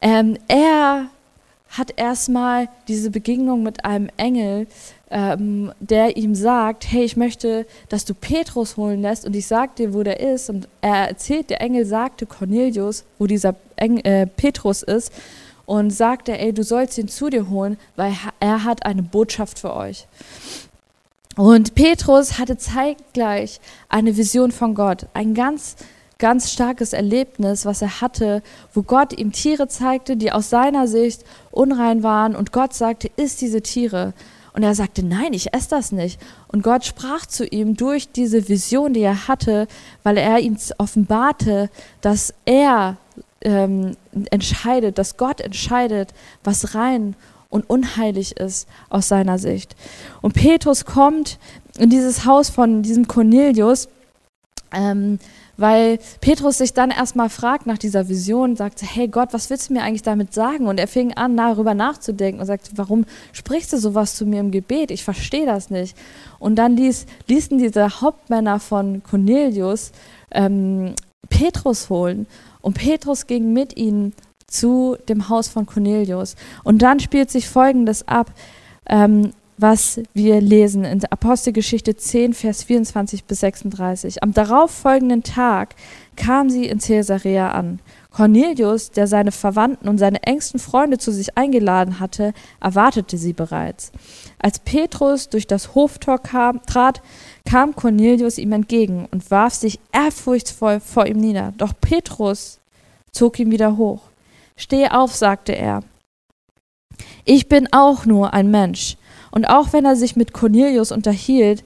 Ähm, 0.00 0.36
er 0.46 1.06
hat 1.72 1.94
erstmal 1.96 2.68
diese 2.86 3.10
Begegnung 3.10 3.62
mit 3.62 3.84
einem 3.84 4.08
Engel, 4.18 4.66
ähm, 5.10 5.72
der 5.80 6.16
ihm 6.16 6.34
sagt, 6.34 6.90
hey, 6.90 7.02
ich 7.02 7.16
möchte, 7.16 7.66
dass 7.88 8.04
du 8.04 8.14
Petrus 8.14 8.76
holen 8.76 9.00
lässt 9.00 9.26
und 9.26 9.34
ich 9.34 9.46
sag 9.46 9.76
dir, 9.76 9.94
wo 9.94 10.02
der 10.02 10.20
ist. 10.20 10.50
Und 10.50 10.68
er 10.82 11.08
erzählt, 11.08 11.50
der 11.50 11.62
Engel 11.62 11.86
sagte 11.86 12.26
Cornelius, 12.26 13.04
wo 13.18 13.26
dieser 13.26 13.54
Engel, 13.76 14.06
äh, 14.06 14.26
Petrus 14.26 14.82
ist 14.82 15.12
und 15.64 15.90
sagte, 15.90 16.38
ey, 16.38 16.52
du 16.52 16.62
sollst 16.62 16.98
ihn 16.98 17.08
zu 17.08 17.30
dir 17.30 17.48
holen, 17.48 17.78
weil 17.96 18.14
er 18.38 18.64
hat 18.64 18.84
eine 18.84 19.02
Botschaft 19.02 19.58
für 19.58 19.74
euch. 19.74 20.06
Und 21.36 21.74
Petrus 21.74 22.38
hatte 22.38 22.58
zeitgleich 22.58 23.60
eine 23.88 24.16
Vision 24.18 24.52
von 24.52 24.74
Gott, 24.74 25.06
ein 25.14 25.32
ganz 25.32 25.76
ganz 26.22 26.52
starkes 26.52 26.92
Erlebnis, 26.92 27.66
was 27.66 27.82
er 27.82 28.00
hatte, 28.00 28.44
wo 28.72 28.82
Gott 28.82 29.18
ihm 29.18 29.32
Tiere 29.32 29.66
zeigte, 29.66 30.16
die 30.16 30.30
aus 30.30 30.50
seiner 30.50 30.86
Sicht 30.86 31.24
unrein 31.50 32.04
waren 32.04 32.36
und 32.36 32.52
Gott 32.52 32.74
sagte, 32.74 33.10
isst 33.16 33.40
diese 33.40 33.60
Tiere. 33.60 34.14
Und 34.52 34.62
er 34.62 34.76
sagte, 34.76 35.04
nein, 35.04 35.32
ich 35.32 35.52
esse 35.52 35.70
das 35.70 35.90
nicht. 35.90 36.20
Und 36.46 36.62
Gott 36.62 36.84
sprach 36.84 37.26
zu 37.26 37.44
ihm 37.44 37.76
durch 37.76 38.12
diese 38.12 38.48
Vision, 38.48 38.94
die 38.94 39.00
er 39.00 39.26
hatte, 39.26 39.66
weil 40.04 40.16
er 40.16 40.38
ihm 40.38 40.56
offenbarte, 40.78 41.70
dass 42.02 42.32
er 42.44 42.98
ähm, 43.40 43.96
entscheidet, 44.30 44.98
dass 44.98 45.16
Gott 45.16 45.40
entscheidet, 45.40 46.14
was 46.44 46.76
rein 46.76 47.16
und 47.50 47.68
unheilig 47.68 48.36
ist 48.36 48.68
aus 48.90 49.08
seiner 49.08 49.40
Sicht. 49.40 49.74
Und 50.20 50.34
Petrus 50.34 50.84
kommt 50.84 51.40
in 51.78 51.90
dieses 51.90 52.26
Haus 52.26 52.48
von 52.48 52.82
diesem 52.84 53.08
Cornelius, 53.08 53.88
ähm, 54.72 55.18
weil 55.56 55.98
Petrus 56.20 56.58
sich 56.58 56.72
dann 56.72 56.90
erstmal 56.90 57.28
fragt 57.28 57.66
nach 57.66 57.78
dieser 57.78 58.08
Vision, 58.08 58.56
sagt, 58.56 58.82
hey 58.82 59.06
Gott, 59.08 59.32
was 59.32 59.50
willst 59.50 59.68
du 59.68 59.74
mir 59.74 59.82
eigentlich 59.82 60.02
damit 60.02 60.32
sagen? 60.32 60.66
Und 60.66 60.78
er 60.78 60.88
fing 60.88 61.14
an, 61.14 61.36
darüber 61.36 61.74
nachzudenken 61.74 62.40
und 62.40 62.46
sagt, 62.46 62.70
warum 62.76 63.04
sprichst 63.32 63.72
du 63.72 63.78
sowas 63.78 64.16
zu 64.16 64.26
mir 64.26 64.40
im 64.40 64.50
Gebet? 64.50 64.90
Ich 64.90 65.04
verstehe 65.04 65.46
das 65.46 65.70
nicht. 65.70 65.96
Und 66.38 66.56
dann 66.56 66.76
ließ, 66.76 67.06
ließen 67.28 67.58
diese 67.58 68.00
Hauptmänner 68.00 68.60
von 68.60 69.02
Cornelius 69.02 69.92
ähm, 70.30 70.94
Petrus 71.28 71.90
holen. 71.90 72.26
Und 72.60 72.74
Petrus 72.74 73.26
ging 73.26 73.52
mit 73.52 73.76
ihnen 73.76 74.14
zu 74.46 74.96
dem 75.08 75.28
Haus 75.28 75.48
von 75.48 75.66
Cornelius. 75.66 76.36
Und 76.64 76.82
dann 76.82 77.00
spielt 77.00 77.30
sich 77.30 77.48
Folgendes 77.48 78.06
ab. 78.08 78.32
Ähm, 78.88 79.32
was 79.62 80.00
wir 80.12 80.40
lesen 80.40 80.84
in 80.84 80.98
der 80.98 81.12
Apostelgeschichte 81.12 81.96
10, 81.96 82.34
Vers 82.34 82.64
24 82.64 83.24
bis 83.24 83.40
36. 83.40 84.22
Am 84.22 84.34
darauffolgenden 84.34 85.22
Tag 85.22 85.76
kam 86.16 86.50
sie 86.50 86.66
in 86.66 86.80
Caesarea 86.80 87.52
an. 87.52 87.78
Cornelius, 88.10 88.90
der 88.90 89.06
seine 89.06 89.30
Verwandten 89.30 89.88
und 89.88 89.96
seine 89.98 90.22
engsten 90.24 90.58
Freunde 90.58 90.98
zu 90.98 91.12
sich 91.12 91.38
eingeladen 91.38 92.00
hatte, 92.00 92.34
erwartete 92.60 93.16
sie 93.16 93.32
bereits. 93.32 93.92
Als 94.38 94.58
Petrus 94.58 95.30
durch 95.30 95.46
das 95.46 95.74
Hoftor 95.74 96.18
kam, 96.18 96.60
trat, 96.66 97.00
kam 97.48 97.74
Cornelius 97.74 98.38
ihm 98.38 98.52
entgegen 98.52 99.06
und 99.10 99.30
warf 99.30 99.54
sich 99.54 99.78
ehrfurchtsvoll 99.92 100.80
vor 100.80 101.06
ihm 101.06 101.18
nieder. 101.18 101.54
Doch 101.56 101.72
Petrus 101.80 102.58
zog 103.12 103.38
ihn 103.38 103.52
wieder 103.52 103.76
hoch. 103.76 104.02
Steh 104.56 104.88
auf, 104.88 105.14
sagte 105.14 105.52
er. 105.52 105.84
Ich 107.24 107.48
bin 107.48 107.68
auch 107.72 108.04
nur 108.04 108.34
ein 108.34 108.50
Mensch 108.50 108.96
und 109.32 109.46
auch 109.46 109.72
wenn 109.72 109.84
er 109.84 109.96
sich 109.96 110.14
mit 110.14 110.32
Cornelius 110.32 110.92
unterhielt, 110.92 111.64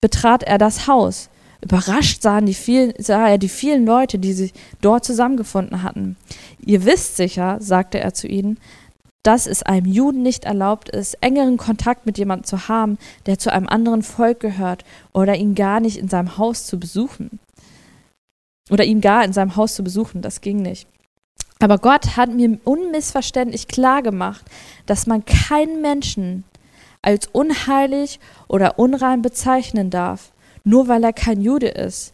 betrat 0.00 0.42
er 0.42 0.56
das 0.56 0.86
Haus. 0.86 1.28
Überrascht 1.60 2.22
sahen 2.22 2.46
die 2.46 2.54
vielen, 2.54 2.94
sah 2.98 3.28
er 3.28 3.38
die 3.38 3.48
vielen 3.48 3.84
Leute, 3.84 4.18
die 4.18 4.32
sich 4.32 4.54
dort 4.80 5.04
zusammengefunden 5.04 5.82
hatten. 5.82 6.16
Ihr 6.64 6.84
wisst 6.84 7.16
sicher, 7.16 7.58
sagte 7.60 7.98
er 7.98 8.14
zu 8.14 8.28
ihnen, 8.28 8.58
dass 9.24 9.48
es 9.48 9.64
einem 9.64 9.86
Juden 9.86 10.22
nicht 10.22 10.44
erlaubt 10.44 10.88
ist, 10.88 11.14
engeren 11.20 11.56
Kontakt 11.56 12.06
mit 12.06 12.16
jemandem 12.18 12.44
zu 12.44 12.68
haben, 12.68 12.98
der 13.26 13.38
zu 13.38 13.52
einem 13.52 13.66
anderen 13.66 14.04
Volk 14.04 14.38
gehört 14.38 14.84
oder 15.12 15.34
ihn 15.34 15.56
gar 15.56 15.80
nicht 15.80 15.96
in 15.96 16.08
seinem 16.08 16.38
Haus 16.38 16.66
zu 16.66 16.78
besuchen. 16.78 17.40
Oder 18.70 18.84
ihn 18.84 19.00
gar 19.00 19.24
in 19.24 19.32
seinem 19.32 19.56
Haus 19.56 19.74
zu 19.74 19.82
besuchen, 19.82 20.22
das 20.22 20.40
ging 20.40 20.62
nicht. 20.62 20.86
Aber 21.58 21.78
Gott 21.78 22.16
hat 22.16 22.32
mir 22.32 22.58
unmissverständlich 22.64 23.66
klar 23.66 24.02
gemacht, 24.02 24.44
dass 24.86 25.06
man 25.06 25.24
keinen 25.24 25.80
Menschen 25.80 26.44
als 27.06 27.28
unheilig 27.28 28.18
oder 28.48 28.80
unrein 28.80 29.22
bezeichnen 29.22 29.90
darf, 29.90 30.32
nur 30.64 30.88
weil 30.88 31.04
er 31.04 31.12
kein 31.12 31.40
Jude 31.40 31.68
ist. 31.68 32.12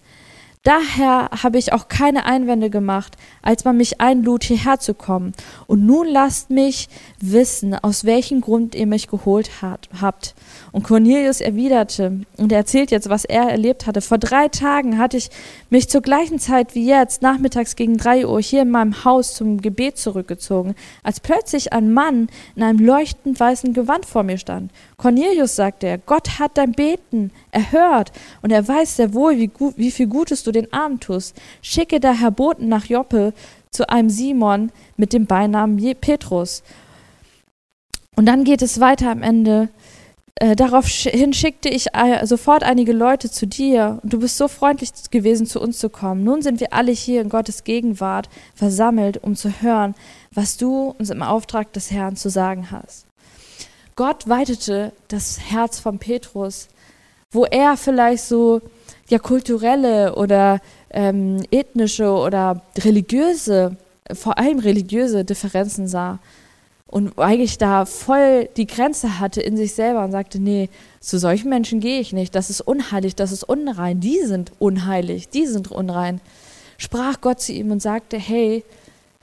Daher 0.64 1.28
habe 1.42 1.58
ich 1.58 1.72
auch 1.72 1.88
keine 1.88 2.24
Einwände 2.24 2.70
gemacht, 2.70 3.16
als 3.42 3.64
man 3.64 3.76
mich 3.76 4.00
einlud, 4.00 4.44
hierher 4.44 4.78
zu 4.78 4.94
kommen. 4.94 5.32
Und 5.66 5.84
nun 5.84 6.06
lasst 6.06 6.50
mich 6.50 6.88
wissen, 7.18 7.74
aus 7.74 8.04
welchem 8.04 8.40
Grund 8.40 8.76
ihr 8.76 8.86
mich 8.86 9.08
geholt 9.08 9.60
hat, 9.60 9.88
habt. 10.00 10.36
Und 10.70 10.84
Cornelius 10.84 11.40
erwiderte 11.40 12.20
und 12.36 12.52
er 12.52 12.58
erzählt 12.58 12.92
jetzt, 12.92 13.08
was 13.08 13.24
er 13.24 13.50
erlebt 13.50 13.88
hatte. 13.88 14.00
Vor 14.00 14.18
drei 14.18 14.46
Tagen 14.46 14.98
hatte 14.98 15.16
ich 15.16 15.30
mich 15.68 15.88
zur 15.88 16.00
gleichen 16.00 16.38
Zeit 16.38 16.76
wie 16.76 16.86
jetzt, 16.86 17.22
nachmittags 17.22 17.74
gegen 17.74 17.96
drei 17.96 18.24
Uhr, 18.24 18.40
hier 18.40 18.62
in 18.62 18.70
meinem 18.70 19.04
Haus 19.04 19.34
zum 19.34 19.60
Gebet 19.60 19.98
zurückgezogen, 19.98 20.76
als 21.02 21.18
plötzlich 21.18 21.72
ein 21.72 21.92
Mann 21.92 22.28
in 22.54 22.62
einem 22.62 22.78
leuchtend 22.78 23.40
weißen 23.40 23.74
Gewand 23.74 24.06
vor 24.06 24.22
mir 24.22 24.38
stand. 24.38 24.70
Cornelius, 24.96 25.56
sagte 25.56 25.88
er, 25.88 25.98
Gott 25.98 26.38
hat 26.38 26.56
dein 26.56 26.70
Beten 26.70 27.32
erhört 27.50 28.12
und 28.42 28.52
er 28.52 28.66
weiß 28.66 28.96
sehr 28.96 29.12
wohl, 29.12 29.36
wie, 29.38 29.48
gut, 29.48 29.74
wie 29.76 29.90
viel 29.90 30.06
Gutes 30.06 30.44
du 30.44 30.51
den 30.52 30.72
Armen 30.72 31.00
tust. 31.00 31.36
Schicke 31.62 32.00
daher 32.00 32.30
Boten 32.30 32.68
nach 32.68 32.86
Joppe 32.86 33.32
zu 33.70 33.88
einem 33.88 34.10
Simon 34.10 34.70
mit 34.96 35.12
dem 35.12 35.26
Beinamen 35.26 35.78
Petrus. 36.00 36.62
Und 38.16 38.26
dann 38.26 38.44
geht 38.44 38.62
es 38.62 38.80
weiter 38.80 39.10
am 39.10 39.22
Ende. 39.22 39.68
Äh, 40.36 40.56
daraufhin 40.56 41.32
schickte 41.32 41.68
ich 41.68 41.94
äh, 41.94 42.26
sofort 42.26 42.62
einige 42.62 42.92
Leute 42.92 43.30
zu 43.30 43.46
dir 43.46 44.00
und 44.02 44.12
du 44.12 44.20
bist 44.20 44.38
so 44.38 44.48
freundlich 44.48 44.90
gewesen, 45.10 45.46
zu 45.46 45.60
uns 45.60 45.78
zu 45.78 45.88
kommen. 45.88 46.24
Nun 46.24 46.42
sind 46.42 46.60
wir 46.60 46.72
alle 46.72 46.92
hier 46.92 47.20
in 47.20 47.28
Gottes 47.28 47.64
Gegenwart 47.64 48.28
versammelt, 48.54 49.22
um 49.22 49.36
zu 49.36 49.62
hören, 49.62 49.94
was 50.32 50.56
du 50.56 50.94
uns 50.98 51.10
im 51.10 51.22
Auftrag 51.22 51.72
des 51.72 51.90
Herrn 51.90 52.16
zu 52.16 52.30
sagen 52.30 52.70
hast. 52.70 53.06
Gott 53.94 54.28
weitete 54.28 54.92
das 55.08 55.38
Herz 55.38 55.78
von 55.78 55.98
Petrus, 55.98 56.68
wo 57.30 57.44
er 57.44 57.76
vielleicht 57.76 58.24
so 58.24 58.62
ja 59.08 59.18
kulturelle 59.18 60.14
oder 60.14 60.60
ähm, 60.90 61.42
ethnische 61.50 62.10
oder 62.10 62.62
religiöse, 62.78 63.76
vor 64.12 64.38
allem 64.38 64.58
religiöse 64.58 65.24
Differenzen 65.24 65.88
sah 65.88 66.18
und 66.92 67.18
eigentlich 67.18 67.56
da 67.56 67.86
voll 67.86 68.50
die 68.58 68.66
Grenze 68.66 69.18
hatte 69.18 69.40
in 69.40 69.56
sich 69.56 69.72
selber 69.74 70.04
und 70.04 70.12
sagte, 70.12 70.38
nee, 70.38 70.68
zu 71.00 71.18
solchen 71.18 71.48
Menschen 71.48 71.80
gehe 71.80 72.00
ich 72.00 72.12
nicht, 72.12 72.34
das 72.34 72.50
ist 72.50 72.60
unheilig, 72.60 73.16
das 73.16 73.32
ist 73.32 73.44
unrein, 73.44 74.00
die 74.00 74.20
sind 74.26 74.52
unheilig, 74.58 75.30
die 75.30 75.46
sind 75.46 75.70
unrein, 75.70 76.20
sprach 76.76 77.22
Gott 77.22 77.40
zu 77.40 77.52
ihm 77.52 77.70
und 77.70 77.80
sagte, 77.80 78.18
hey, 78.18 78.62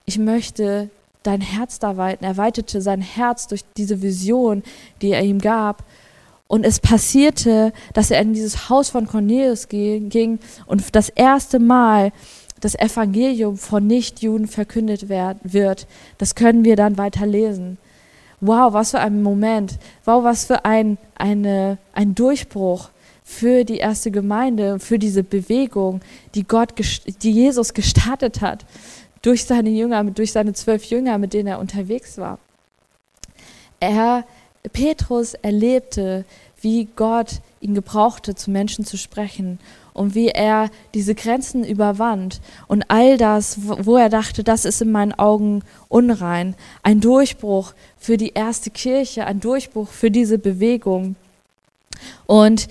ich 0.05 0.17
möchte 0.17 0.89
dein 1.21 1.41
Herz 1.41 1.77
da 1.77 1.95
weiten. 1.95 2.23
Er 2.23 2.37
weitete 2.37 2.81
sein 2.81 3.01
Herz 3.01 3.45
durch 3.47 3.63
diese 3.77 4.01
Vision, 4.01 4.63
die 5.03 5.11
er 5.11 5.23
ihm 5.23 5.39
gab. 5.39 5.83
Und 6.49 6.65
es 6.65 6.79
passierte, 6.79 7.73
dass 7.93 8.09
er 8.09 8.21
in 8.21 8.33
dieses 8.33 8.69
Haus 8.69 8.89
von 8.89 9.05
Cornelius 9.05 9.67
ging 9.69 10.39
und 10.65 10.95
das 10.95 11.09
erste 11.09 11.59
Mal 11.59 12.11
das 12.59 12.73
Evangelium 12.73 13.55
von 13.55 13.85
Nichtjuden 13.85 14.47
verkündet 14.47 15.09
wird. 15.09 15.87
Das 16.17 16.33
können 16.33 16.65
wir 16.65 16.75
dann 16.75 16.97
weiter 16.97 17.27
lesen. 17.27 17.77
Wow, 18.41 18.73
was 18.73 18.91
für 18.91 18.99
ein 18.99 19.21
Moment. 19.21 19.77
Wow, 20.05 20.23
was 20.23 20.45
für 20.45 20.65
ein, 20.65 20.97
eine, 21.15 21.77
ein 21.93 22.15
Durchbruch 22.15 22.89
für 23.23 23.63
die 23.63 23.77
erste 23.77 24.09
Gemeinde, 24.09 24.79
für 24.79 24.97
diese 24.97 25.23
Bewegung, 25.23 26.01
die 26.33 26.45
Gott, 26.45 26.73
die 27.21 27.31
Jesus 27.31 27.75
gestartet 27.75 28.41
hat 28.41 28.65
durch 29.21 29.45
seine 29.45 29.69
Jünger, 29.69 30.03
durch 30.05 30.31
seine 30.31 30.53
zwölf 30.53 30.85
Jünger, 30.85 31.19
mit 31.19 31.33
denen 31.33 31.47
er 31.47 31.59
unterwegs 31.59 32.17
war. 32.17 32.39
Er, 33.79 34.25
Petrus 34.73 35.33
erlebte, 35.35 36.25
wie 36.61 36.85
Gott 36.95 37.41
ihn 37.61 37.73
gebrauchte, 37.73 38.35
zu 38.35 38.51
Menschen 38.51 38.85
zu 38.85 38.97
sprechen 38.97 39.59
und 39.93 40.15
wie 40.15 40.29
er 40.29 40.69
diese 40.93 41.15
Grenzen 41.15 41.63
überwand 41.63 42.41
und 42.67 42.83
all 42.89 43.17
das, 43.17 43.59
wo 43.61 43.97
er 43.97 44.09
dachte, 44.09 44.43
das 44.43 44.65
ist 44.65 44.81
in 44.81 44.91
meinen 44.91 45.13
Augen 45.13 45.63
unrein. 45.87 46.55
Ein 46.83 47.01
Durchbruch 47.01 47.73
für 47.97 48.17
die 48.17 48.33
erste 48.33 48.69
Kirche, 48.69 49.25
ein 49.25 49.39
Durchbruch 49.39 49.89
für 49.89 50.11
diese 50.11 50.37
Bewegung. 50.37 51.15
Und 52.27 52.67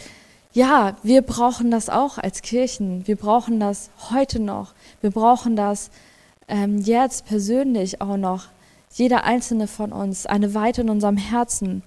ja, 0.53 0.97
wir 1.03 1.23
brauchen 1.23 1.71
das 1.71 1.91
auch 1.91 2.19
als 2.19 2.43
Kirchen. 2.43 3.07
Wir 3.07 3.17
brauchen 3.17 3.61
das 3.61 3.91
heute 4.11 4.41
noch. 4.41 4.73
Wir 5.01 5.11
brauchen 5.11 5.55
das 5.55 5.91
ähm, 6.49 6.79
jetzt 6.79 7.27
persönlich 7.27 8.01
auch 8.01 8.17
noch, 8.17 8.47
jeder 8.93 9.25
einzelne 9.25 9.67
von 9.67 9.93
uns, 9.93 10.27
eine 10.27 10.55
Weite 10.55 10.83
in 10.83 10.91
unserem 10.91 11.17
Herzen. 11.17 11.83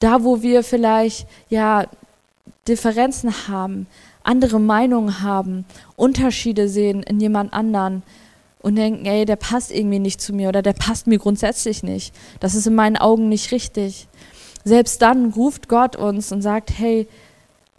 Da, 0.00 0.24
wo 0.24 0.42
wir 0.42 0.62
vielleicht 0.62 1.26
ja 1.48 1.86
Differenzen 2.66 3.48
haben, 3.48 3.86
andere 4.22 4.60
Meinungen 4.60 5.22
haben, 5.22 5.64
Unterschiede 5.96 6.68
sehen 6.68 7.02
in 7.02 7.20
jemand 7.20 7.52
anderen 7.52 8.02
und 8.60 8.76
denken, 8.76 9.06
ey, 9.06 9.24
der 9.24 9.36
passt 9.36 9.70
irgendwie 9.70 9.98
nicht 9.98 10.20
zu 10.20 10.32
mir 10.32 10.48
oder 10.48 10.62
der 10.62 10.72
passt 10.72 11.06
mir 11.06 11.18
grundsätzlich 11.18 11.82
nicht. 11.82 12.14
Das 12.40 12.54
ist 12.54 12.66
in 12.66 12.74
meinen 12.74 12.96
Augen 12.96 13.28
nicht 13.28 13.52
richtig. 13.52 14.08
Selbst 14.64 15.00
dann 15.00 15.32
ruft 15.32 15.68
Gott 15.68 15.96
uns 15.96 16.32
und 16.32 16.42
sagt, 16.42 16.76
hey, 16.76 17.08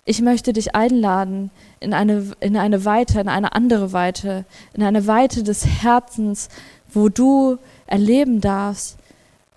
ich 0.05 0.21
möchte 0.21 0.53
dich 0.53 0.73
einladen 0.73 1.51
in 1.79 1.93
eine, 1.93 2.31
in 2.39 2.57
eine 2.57 2.83
Weite, 2.83 3.19
in 3.19 3.27
eine 3.27 3.53
andere 3.53 3.93
Weite, 3.93 4.45
in 4.73 4.81
eine 4.81 5.05
Weite 5.05 5.43
des 5.43 5.65
Herzens, 5.83 6.49
wo 6.91 7.09
du 7.09 7.59
erleben 7.89 8.41
darfst, 8.41 8.97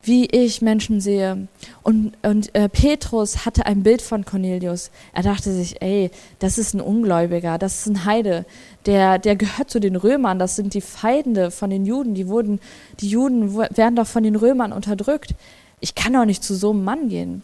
wie 0.03 0.27
ich 0.27 0.63
Menschen 0.63 1.01
sehe. 1.01 1.47
Und, 1.83 2.13
und 2.23 2.55
äh, 2.55 2.69
Petrus 2.69 3.45
hatte 3.45 3.67
ein 3.67 3.83
Bild 3.83 4.03
von 4.03 4.25
Cornelius. 4.25 4.91
Er 5.13 5.23
dachte 5.23 5.53
sich, 5.53 5.81
ey, 5.81 6.11
das 6.41 6.59
ist 6.59 6.75
ein 6.75 6.81
Ungläubiger, 6.81 7.57
das 7.59 7.81
ist 7.81 7.87
ein 7.87 8.05
Heide, 8.05 8.45
der, 8.87 9.19
der 9.19 9.37
gehört 9.37 9.71
zu 9.71 9.79
den 9.79 9.95
Römern, 9.95 10.41
das 10.41 10.57
sind 10.57 10.75
die 10.75 10.81
Feinde 10.81 11.51
von 11.51 11.71
den 11.71 11.87
Juden, 11.87 12.15
die 12.15 12.27
wurden, 12.27 12.61
die 13.01 13.09
Juden 13.09 13.55
werden 13.55 13.97
doch 13.97 14.07
von 14.07 14.25
den 14.25 14.37
Römern 14.37 14.73
unterdrückt. 14.73 15.35
Ich 15.79 15.95
kann 15.95 16.13
doch 16.13 16.25
nicht 16.25 16.43
zu 16.43 16.55
so 16.55 16.71
einem 16.71 16.85
Mann 16.85 17.09
gehen. 17.09 17.43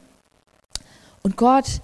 Und 1.22 1.36
Gott 1.36 1.80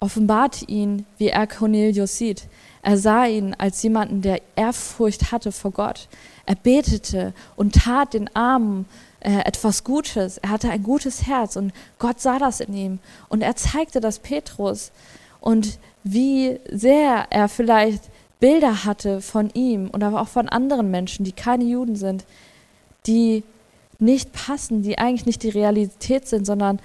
offenbarte 0.00 0.66
ihn, 0.66 1.06
wie 1.18 1.28
er 1.28 1.46
Cornelius 1.46 2.16
sieht. 2.16 2.44
Er 2.82 2.98
sah 2.98 3.24
ihn 3.24 3.54
als 3.56 3.82
jemanden, 3.82 4.20
der 4.20 4.40
Ehrfurcht 4.56 5.32
hatte 5.32 5.52
vor 5.52 5.70
Gott. 5.70 6.08
Er 6.46 6.56
betete 6.56 7.32
und 7.56 7.74
tat 7.74 8.14
den 8.14 8.34
Armen 8.34 8.86
äh, 9.20 9.38
etwas 9.44 9.84
Gutes. 9.84 10.38
Er 10.38 10.50
hatte 10.50 10.70
ein 10.70 10.82
gutes 10.82 11.26
Herz 11.26 11.56
und 11.56 11.72
Gott 11.98 12.20
sah 12.20 12.38
das 12.38 12.60
in 12.60 12.74
ihm. 12.74 12.98
Und 13.28 13.42
er 13.42 13.56
zeigte 13.56 14.00
das 14.00 14.18
Petrus 14.18 14.92
und 15.40 15.78
wie 16.02 16.60
sehr 16.70 17.26
er 17.30 17.48
vielleicht 17.48 18.04
Bilder 18.40 18.84
hatte 18.84 19.20
von 19.20 19.50
ihm 19.54 19.88
und 19.88 20.02
aber 20.02 20.20
auch 20.20 20.28
von 20.28 20.48
anderen 20.48 20.90
Menschen, 20.90 21.24
die 21.24 21.32
keine 21.32 21.64
Juden 21.64 21.96
sind, 21.96 22.24
die 23.06 23.42
nicht 23.98 24.32
passen, 24.32 24.82
die 24.82 24.98
eigentlich 24.98 25.24
nicht 25.24 25.42
die 25.42 25.50
Realität 25.50 26.28
sind, 26.28 26.44
sondern 26.44 26.78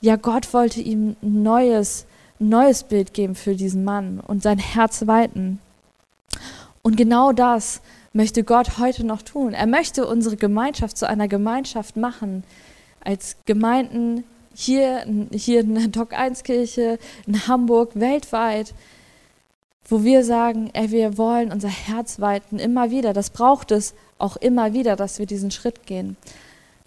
ja, 0.00 0.16
Gott 0.16 0.54
wollte 0.54 0.80
ihm 0.80 1.16
ein 1.22 1.42
neues 1.42 2.06
neues 2.38 2.82
Bild 2.82 3.14
geben 3.14 3.34
für 3.34 3.54
diesen 3.54 3.84
Mann 3.84 4.20
und 4.20 4.42
sein 4.42 4.58
Herz 4.58 5.06
weiten. 5.06 5.60
Und 6.82 6.96
genau 6.96 7.32
das 7.32 7.80
möchte 8.16 8.42
Gott 8.44 8.78
heute 8.78 9.04
noch 9.04 9.22
tun. 9.22 9.52
Er 9.52 9.66
möchte 9.66 10.06
unsere 10.06 10.36
Gemeinschaft 10.36 10.96
zu 10.96 11.08
einer 11.08 11.28
Gemeinschaft 11.28 11.96
machen, 11.96 12.42
als 13.04 13.36
Gemeinden 13.44 14.24
hier, 14.54 15.04
hier 15.32 15.60
in 15.60 15.74
der 15.74 15.88
Doc 15.88 16.14
1 16.14 16.42
Kirche, 16.42 16.98
in 17.26 17.46
Hamburg, 17.46 17.90
weltweit, 17.94 18.72
wo 19.88 20.02
wir 20.02 20.24
sagen, 20.24 20.70
ey, 20.72 20.90
wir 20.90 21.18
wollen 21.18 21.52
unser 21.52 21.68
Herz 21.68 22.18
weiten, 22.18 22.58
immer 22.58 22.90
wieder. 22.90 23.12
Das 23.12 23.30
braucht 23.30 23.70
es 23.70 23.94
auch 24.18 24.36
immer 24.36 24.72
wieder, 24.72 24.96
dass 24.96 25.18
wir 25.18 25.26
diesen 25.26 25.50
Schritt 25.50 25.86
gehen. 25.86 26.16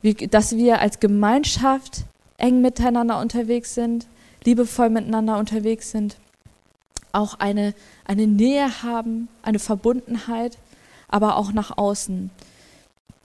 Wie, 0.01 0.15
dass 0.15 0.57
wir 0.57 0.79
als 0.79 0.99
Gemeinschaft 0.99 2.05
eng 2.37 2.61
miteinander 2.61 3.19
unterwegs 3.19 3.75
sind, 3.75 4.07
liebevoll 4.43 4.89
miteinander 4.89 5.37
unterwegs 5.37 5.91
sind, 5.91 6.17
auch 7.11 7.35
eine, 7.39 7.73
eine 8.05 8.25
Nähe 8.25 8.81
haben, 8.81 9.27
eine 9.43 9.59
Verbundenheit, 9.59 10.57
aber 11.09 11.35
auch 11.37 11.51
nach 11.51 11.77
außen. 11.77 12.29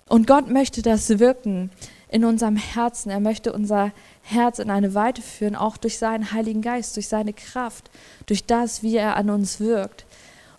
Und 0.09 0.27
Gott 0.27 0.51
möchte 0.51 0.83
das 0.83 1.19
wirken 1.19 1.71
in 2.11 2.25
unserem 2.25 2.57
Herzen. 2.57 3.11
Er 3.11 3.21
möchte 3.21 3.53
unser 3.53 3.93
Herz 4.23 4.59
in 4.59 4.71
eine 4.71 4.95
Weite 4.95 5.23
führen, 5.23 5.57
auch 5.57 5.77
durch 5.77 5.99
seinen 5.99 6.33
Heiligen 6.33 6.63
Geist, 6.63 6.97
durch 6.97 7.09
seine 7.09 7.33
Kraft, 7.33 7.91
durch 8.27 8.45
das, 8.45 8.83
wie 8.83 8.97
er 8.97 9.17
an 9.17 9.31
uns 9.31 9.61
wirkt. 9.61 10.05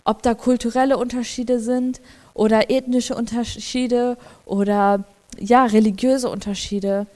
Ob 0.04 0.22
da 0.22 0.34
kulturelle 0.34 0.98
Unterschiede 0.98 1.60
sind 1.60 2.00
oder 2.34 2.70
ethnische 2.70 3.14
Unterschiede 3.14 4.18
oder 4.44 5.04
ja, 5.38 5.64
religiöse 5.64 6.28
Unterschiede, 6.28 7.06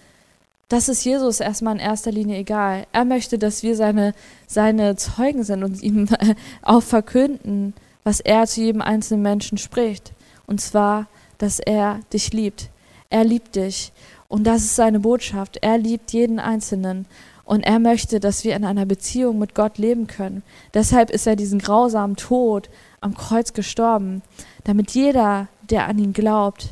das 0.71 0.89
ist 0.89 1.05
Jesus 1.05 1.41
erstmal 1.41 1.75
in 1.75 1.81
erster 1.81 2.13
Linie 2.13 2.39
egal. 2.39 2.87
Er 2.93 3.05
möchte, 3.05 3.39
dass 3.39 3.65
wir 3.65 3.75
seine, 3.75 4.15
seine 4.47 4.95
Zeugen 4.95 5.43
sind 5.43 5.65
und 5.65 5.83
ihm 5.83 6.09
auch 6.63 6.83
verkünden, 6.83 7.75
was 8.05 8.21
er 8.21 8.47
zu 8.47 8.61
jedem 8.61 8.83
einzelnen 8.83 9.23
Menschen 9.23 9.59
spricht. 9.59 10.13
Und 10.47 10.61
zwar, 10.61 11.07
dass 11.39 11.59
er 11.59 12.01
dich 12.13 12.33
liebt. 12.33 12.71
Er 13.09 13.25
liebt 13.25 13.57
dich. 13.57 13.93
Und 14.29 14.45
das 14.45 14.63
ist 14.63 14.77
seine 14.77 15.01
Botschaft. 15.01 15.59
Er 15.61 15.79
liebt 15.79 16.13
jeden 16.13 16.39
Einzelnen. 16.39 17.07
Und 17.45 17.63
er 17.63 17.81
möchte, 17.81 18.21
dass 18.21 18.45
wir 18.45 18.55
in 18.55 18.65
einer 18.65 18.87
Beziehung 18.87 19.39
mit 19.39 19.55
Gott 19.55 19.79
leben 19.79 20.07
können. 20.07 20.43
Deshalb 20.73 21.11
ist 21.11 21.27
er 21.27 21.35
diesen 21.35 21.59
grausamen 21.59 22.17
Tod 22.17 22.71
am 23.01 23.15
Kreuz 23.15 23.53
gestorben, 23.53 24.23
damit 24.65 24.93
jeder, 24.93 25.49
der 25.69 25.89
an 25.89 25.99
ihn 25.99 26.13
glaubt, 26.13 26.69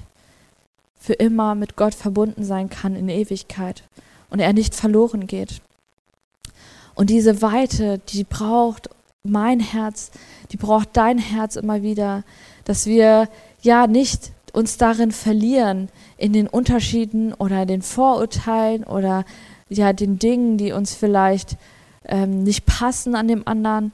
für 0.99 1.15
immer 1.15 1.55
mit 1.55 1.77
Gott 1.77 1.95
verbunden 1.95 2.45
sein 2.45 2.69
kann 2.69 2.95
in 2.95 3.09
Ewigkeit 3.09 3.83
und 4.31 4.41
er 4.41 4.53
nicht 4.53 4.75
verloren 4.75 5.27
geht. 5.27 5.63
Und 6.95 7.11
diese 7.11 7.43
Weite, 7.43 8.01
die 8.09 8.25
braucht 8.25 8.91
mein 9.29 9.61
Herz, 9.61 10.11
die 10.53 10.57
braucht 10.57 10.97
dein 10.97 11.19
Herz 11.19 11.57
immer 11.57 11.83
wieder, 11.83 12.25
dass 12.65 12.87
wir 12.87 13.29
ja 13.63 13.87
nicht 13.87 14.33
uns 14.53 14.77
darin 14.77 15.13
verlieren, 15.13 15.89
in 16.17 16.33
den 16.33 16.49
Unterschieden 16.49 17.33
oder 17.35 17.67
den 17.67 17.83
Vorurteilen 17.83 18.85
oder 18.85 19.25
ja 19.69 19.93
den 19.93 20.19
Dingen, 20.19 20.57
die 20.57 20.73
uns 20.73 20.95
vielleicht 20.95 21.57
ähm, 22.05 22.43
nicht 22.43 22.67
passen 22.67 23.15
an 23.15 23.29
dem 23.29 23.47
anderen, 23.47 23.93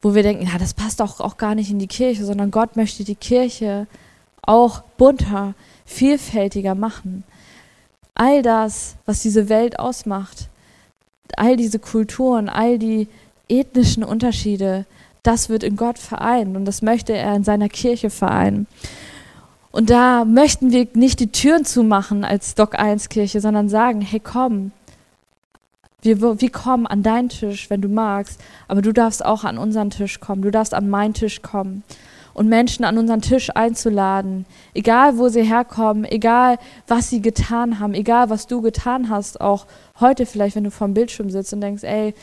wo 0.00 0.14
wir 0.14 0.22
denken, 0.22 0.46
ja, 0.46 0.58
das 0.58 0.74
passt 0.74 1.02
auch, 1.02 1.20
auch 1.20 1.36
gar 1.36 1.54
nicht 1.54 1.70
in 1.70 1.78
die 1.78 1.86
Kirche, 1.86 2.24
sondern 2.24 2.50
Gott 2.50 2.76
möchte 2.76 3.04
die 3.04 3.16
Kirche 3.16 3.86
auch 4.42 4.82
bunter, 4.96 5.54
vielfältiger 5.84 6.74
machen. 6.74 7.24
All 8.14 8.42
das, 8.42 8.96
was 9.04 9.20
diese 9.20 9.48
Welt 9.48 9.78
ausmacht, 9.78 10.48
all 11.36 11.56
diese 11.56 11.78
Kulturen, 11.78 12.48
all 12.48 12.78
die 12.78 13.08
ethnischen 13.48 14.04
Unterschiede, 14.04 14.86
das 15.22 15.48
wird 15.48 15.62
in 15.62 15.76
Gott 15.76 15.98
vereint 15.98 16.56
und 16.56 16.64
das 16.64 16.82
möchte 16.82 17.12
er 17.12 17.34
in 17.34 17.44
seiner 17.44 17.68
Kirche 17.68 18.10
vereinen. 18.10 18.66
Und 19.70 19.90
da 19.90 20.24
möchten 20.24 20.72
wir 20.72 20.88
nicht 20.94 21.20
die 21.20 21.30
Türen 21.30 21.64
zumachen 21.64 22.24
als 22.24 22.54
Doc 22.54 22.78
1 22.78 23.08
Kirche, 23.10 23.40
sondern 23.40 23.68
sagen, 23.68 24.00
hey 24.00 24.20
komm, 24.20 24.72
wir, 26.02 26.40
wir 26.40 26.50
kommen 26.50 26.86
an 26.86 27.02
deinen 27.02 27.28
Tisch, 27.28 27.70
wenn 27.70 27.80
du 27.80 27.88
magst, 27.88 28.40
aber 28.68 28.82
du 28.82 28.92
darfst 28.92 29.24
auch 29.24 29.44
an 29.44 29.58
unseren 29.58 29.90
Tisch 29.90 30.20
kommen, 30.20 30.42
du 30.42 30.50
darfst 30.50 30.74
an 30.74 30.88
meinen 30.88 31.14
Tisch 31.14 31.42
kommen. 31.42 31.82
Und 32.34 32.48
Menschen 32.48 32.84
an 32.84 32.98
unseren 32.98 33.20
Tisch 33.20 33.50
einzuladen, 33.56 34.46
egal 34.72 35.18
wo 35.18 35.28
sie 35.28 35.42
herkommen, 35.42 36.04
egal 36.04 36.58
was 36.86 37.10
sie 37.10 37.20
getan 37.20 37.80
haben, 37.80 37.94
egal 37.94 38.30
was 38.30 38.46
du 38.46 38.62
getan 38.62 39.10
hast, 39.10 39.40
auch 39.40 39.66
heute 39.98 40.24
vielleicht, 40.24 40.54
wenn 40.54 40.62
du 40.62 40.70
vor 40.70 40.86
dem 40.86 40.94
Bildschirm 40.94 41.30
sitzt 41.30 41.52
und 41.52 41.62
denkst, 41.62 41.82
ey, 41.82 42.14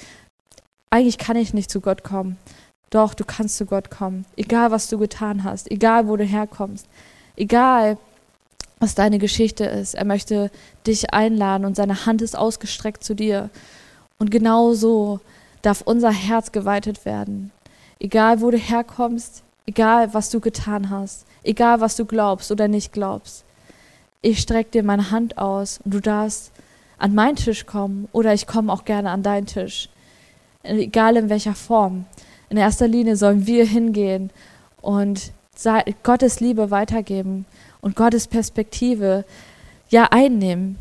eigentlich 0.95 1.17
kann 1.17 1.35
ich 1.35 1.53
nicht 1.53 1.69
zu 1.69 1.81
Gott 1.81 2.03
kommen. 2.03 2.37
Doch, 2.89 3.13
du 3.13 3.25
kannst 3.25 3.57
zu 3.57 3.65
Gott 3.65 3.91
kommen, 3.91 4.25
egal 4.37 4.71
was 4.71 4.87
du 4.87 4.97
getan 4.97 5.43
hast, 5.43 5.69
egal 5.69 6.07
wo 6.07 6.15
du 6.15 6.23
herkommst, 6.23 6.87
egal 7.35 7.97
was 8.79 8.95
deine 8.95 9.19
Geschichte 9.19 9.65
ist. 9.65 9.95
Er 9.95 10.05
möchte 10.05 10.49
dich 10.87 11.13
einladen 11.13 11.65
und 11.65 11.75
seine 11.75 12.05
Hand 12.05 12.21
ist 12.21 12.37
ausgestreckt 12.37 13.03
zu 13.03 13.13
dir. 13.13 13.49
Und 14.19 14.31
genau 14.31 14.73
so 14.73 15.19
darf 15.61 15.81
unser 15.81 16.11
Herz 16.11 16.53
geweitet 16.53 17.03
werden. 17.03 17.51
Egal 17.99 18.39
wo 18.39 18.49
du 18.49 18.57
herkommst, 18.57 19.43
egal 19.65 20.13
was 20.13 20.29
du 20.29 20.39
getan 20.39 20.89
hast, 20.89 21.25
egal 21.43 21.81
was 21.81 21.97
du 21.97 22.05
glaubst 22.05 22.51
oder 22.51 22.69
nicht 22.69 22.93
glaubst. 22.93 23.43
Ich 24.21 24.39
strecke 24.39 24.71
dir 24.71 24.83
meine 24.83 25.11
Hand 25.11 25.37
aus 25.37 25.81
und 25.83 25.93
du 25.93 25.99
darfst 25.99 26.53
an 26.97 27.13
meinen 27.13 27.35
Tisch 27.35 27.65
kommen 27.65 28.07
oder 28.13 28.33
ich 28.33 28.47
komme 28.47 28.71
auch 28.71 28.85
gerne 28.85 29.09
an 29.09 29.23
deinen 29.23 29.45
Tisch. 29.45 29.89
Egal 30.65 31.17
in 31.17 31.29
welcher 31.29 31.55
Form. 31.55 32.05
In 32.49 32.57
erster 32.57 32.87
Linie 32.87 33.15
sollen 33.15 33.47
wir 33.47 33.65
hingehen 33.65 34.29
und 34.81 35.31
Gottes 36.03 36.39
Liebe 36.39 36.69
weitergeben 36.71 37.45
und 37.81 37.95
Gottes 37.95 38.27
Perspektive 38.27 39.25
ja 39.89 40.07
einnehmen, 40.11 40.77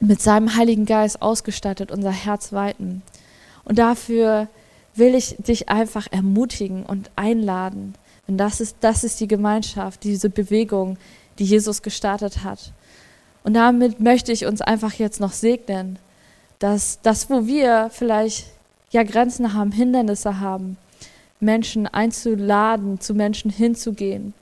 mit 0.00 0.20
seinem 0.20 0.56
Heiligen 0.56 0.84
Geist 0.84 1.22
ausgestattet 1.22 1.90
unser 1.90 2.10
Herz 2.10 2.52
weiten. 2.52 3.02
Und 3.64 3.78
dafür 3.78 4.48
will 4.94 5.14
ich 5.14 5.36
dich 5.38 5.68
einfach 5.68 6.08
ermutigen 6.10 6.84
und 6.84 7.10
einladen. 7.16 7.94
Denn 8.26 8.36
das 8.36 8.60
ist, 8.60 8.76
das 8.80 9.04
ist 9.04 9.20
die 9.20 9.28
Gemeinschaft, 9.28 10.04
diese 10.04 10.28
Bewegung, 10.28 10.98
die 11.38 11.44
Jesus 11.44 11.82
gestartet 11.82 12.44
hat. 12.44 12.72
Und 13.44 13.54
damit 13.54 14.00
möchte 14.00 14.32
ich 14.32 14.46
uns 14.46 14.60
einfach 14.60 14.94
jetzt 14.94 15.20
noch 15.20 15.32
segnen, 15.32 15.98
dass 16.58 17.00
das, 17.02 17.30
wo 17.30 17.46
wir 17.46 17.90
vielleicht 17.92 18.46
ja 18.92 19.02
Grenzen 19.02 19.54
haben, 19.54 19.72
Hindernisse 19.72 20.40
haben, 20.40 20.76
Menschen 21.40 21.86
einzuladen, 21.86 23.00
zu 23.00 23.14
Menschen 23.14 23.50
hinzugehen, 23.50 24.34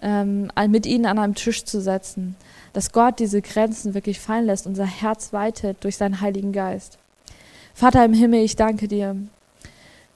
ähm, 0.00 0.50
mit 0.68 0.86
ihnen 0.86 1.06
an 1.06 1.18
einem 1.18 1.34
Tisch 1.34 1.64
zu 1.64 1.80
setzen, 1.80 2.34
dass 2.72 2.92
Gott 2.92 3.20
diese 3.20 3.40
Grenzen 3.40 3.94
wirklich 3.94 4.18
fallen 4.18 4.46
lässt, 4.46 4.66
unser 4.66 4.86
Herz 4.86 5.32
weitet 5.32 5.84
durch 5.84 5.96
seinen 5.96 6.20
Heiligen 6.20 6.52
Geist. 6.52 6.98
Vater 7.74 8.04
im 8.04 8.14
Himmel, 8.14 8.42
ich 8.42 8.56
danke 8.56 8.88
dir. 8.88 9.16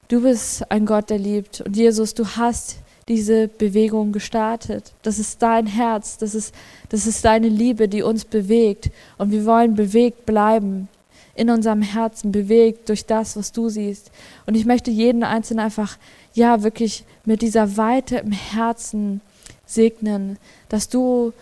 Du 0.09 0.23
bist 0.23 0.71
ein 0.71 0.87
Gott, 0.87 1.11
der 1.11 1.19
liebt. 1.19 1.61
Und 1.63 1.77
Jesus, 1.77 2.15
du 2.15 2.27
hast 2.37 2.77
diese 3.09 3.49
Bewegung 3.49 4.13
gestartet. 4.13 4.93
Das 5.03 5.19
ist 5.19 5.43
dein 5.43 5.67
Herz, 5.67 6.19
das 6.19 6.35
ist, 6.35 6.55
das 6.89 7.07
ist 7.07 7.25
deine 7.25 7.49
Liebe, 7.49 7.89
die 7.89 8.03
uns 8.03 8.25
bewegt. 8.25 8.91
Und 9.17 9.31
wir 9.31 9.45
wollen 9.47 9.75
bewegt 9.75 10.27
bleiben, 10.27 10.89
in 11.37 11.51
unserem 11.51 11.83
Herzen 11.83 12.33
bewegt 12.33 12.89
durch 12.89 13.07
das, 13.07 13.37
was 13.37 13.53
du 13.53 13.69
siehst. 13.69 14.11
Und 14.47 14.55
ich 14.55 14.65
möchte 14.65 14.91
jeden 14.91 15.23
Einzelnen 15.23 15.65
einfach, 15.65 15.99
ja, 16.35 16.63
wirklich 16.63 17.05
mit 17.25 17.43
dieser 17.43 17.77
Weite 17.77 18.19
im 18.19 18.33
Herzen 18.33 19.21
segnen, 19.67 20.39
dass 20.69 20.89
du 20.89 21.33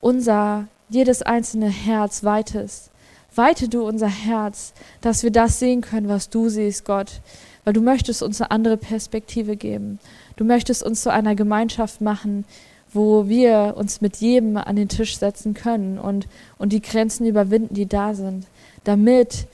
unser, 0.00 0.68
jedes 0.88 1.22
einzelne 1.22 1.68
Herz 1.68 2.24
weitest. 2.24 2.90
Weite 3.34 3.68
du 3.68 3.86
unser 3.86 4.08
Herz, 4.08 4.72
dass 5.00 5.22
wir 5.22 5.30
das 5.30 5.58
sehen 5.58 5.80
können, 5.80 6.08
was 6.08 6.28
du 6.28 6.48
siehst, 6.48 6.84
Gott, 6.84 7.20
weil 7.64 7.72
du 7.72 7.80
möchtest 7.80 8.22
uns 8.22 8.40
eine 8.40 8.50
andere 8.50 8.76
Perspektive 8.76 9.56
geben. 9.56 9.98
Du 10.36 10.44
möchtest 10.44 10.82
uns 10.82 11.02
zu 11.02 11.12
einer 11.12 11.34
Gemeinschaft 11.34 12.00
machen, 12.00 12.44
wo 12.92 13.28
wir 13.28 13.74
uns 13.76 14.00
mit 14.00 14.16
jedem 14.16 14.56
an 14.56 14.76
den 14.76 14.88
Tisch 14.88 15.18
setzen 15.18 15.54
können 15.54 15.98
und, 15.98 16.26
und 16.58 16.72
die 16.72 16.80
Grenzen 16.80 17.26
überwinden, 17.26 17.74
die 17.74 17.86
da 17.86 18.14
sind, 18.14 18.46
damit 18.88 19.46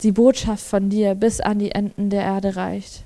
die 0.00 0.10
Botschaft 0.10 0.66
von 0.66 0.90
dir 0.90 1.14
bis 1.14 1.40
an 1.40 1.60
die 1.60 1.70
Enden 1.70 2.10
der 2.10 2.22
Erde 2.22 2.56
reicht. 2.56 3.04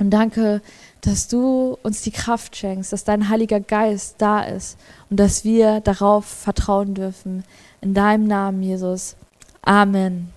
Und 0.00 0.10
danke, 0.10 0.62
dass 1.02 1.28
du 1.28 1.78
uns 1.82 2.02
die 2.02 2.10
Kraft 2.10 2.56
schenkst, 2.56 2.92
dass 2.92 3.04
dein 3.04 3.28
Heiliger 3.28 3.60
Geist 3.60 4.16
da 4.18 4.42
ist 4.42 4.78
und 5.08 5.20
dass 5.20 5.44
wir 5.44 5.80
darauf 5.80 6.24
vertrauen 6.24 6.94
dürfen. 6.94 7.44
In 7.80 7.94
deinem 7.94 8.24
Namen, 8.26 8.62
Jesus. 8.62 9.14
Amen. 9.62 10.30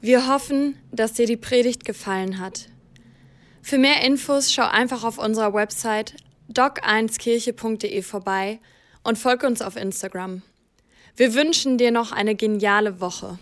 Wir 0.00 0.32
hoffen, 0.32 0.78
dass 0.90 1.12
dir 1.12 1.26
die 1.26 1.36
Predigt 1.36 1.84
gefallen 1.84 2.38
hat. 2.38 2.68
Für 3.60 3.76
mehr 3.76 4.02
Infos 4.02 4.50
schau 4.50 4.66
einfach 4.66 5.04
auf 5.04 5.18
unserer 5.18 5.52
Website 5.52 6.14
doc1kirche.de 6.50 8.00
vorbei 8.00 8.58
und 9.04 9.18
folge 9.18 9.46
uns 9.46 9.60
auf 9.60 9.76
Instagram. 9.76 10.40
Wir 11.16 11.34
wünschen 11.34 11.76
dir 11.76 11.90
noch 11.90 12.12
eine 12.12 12.34
geniale 12.34 13.00
Woche. 13.00 13.38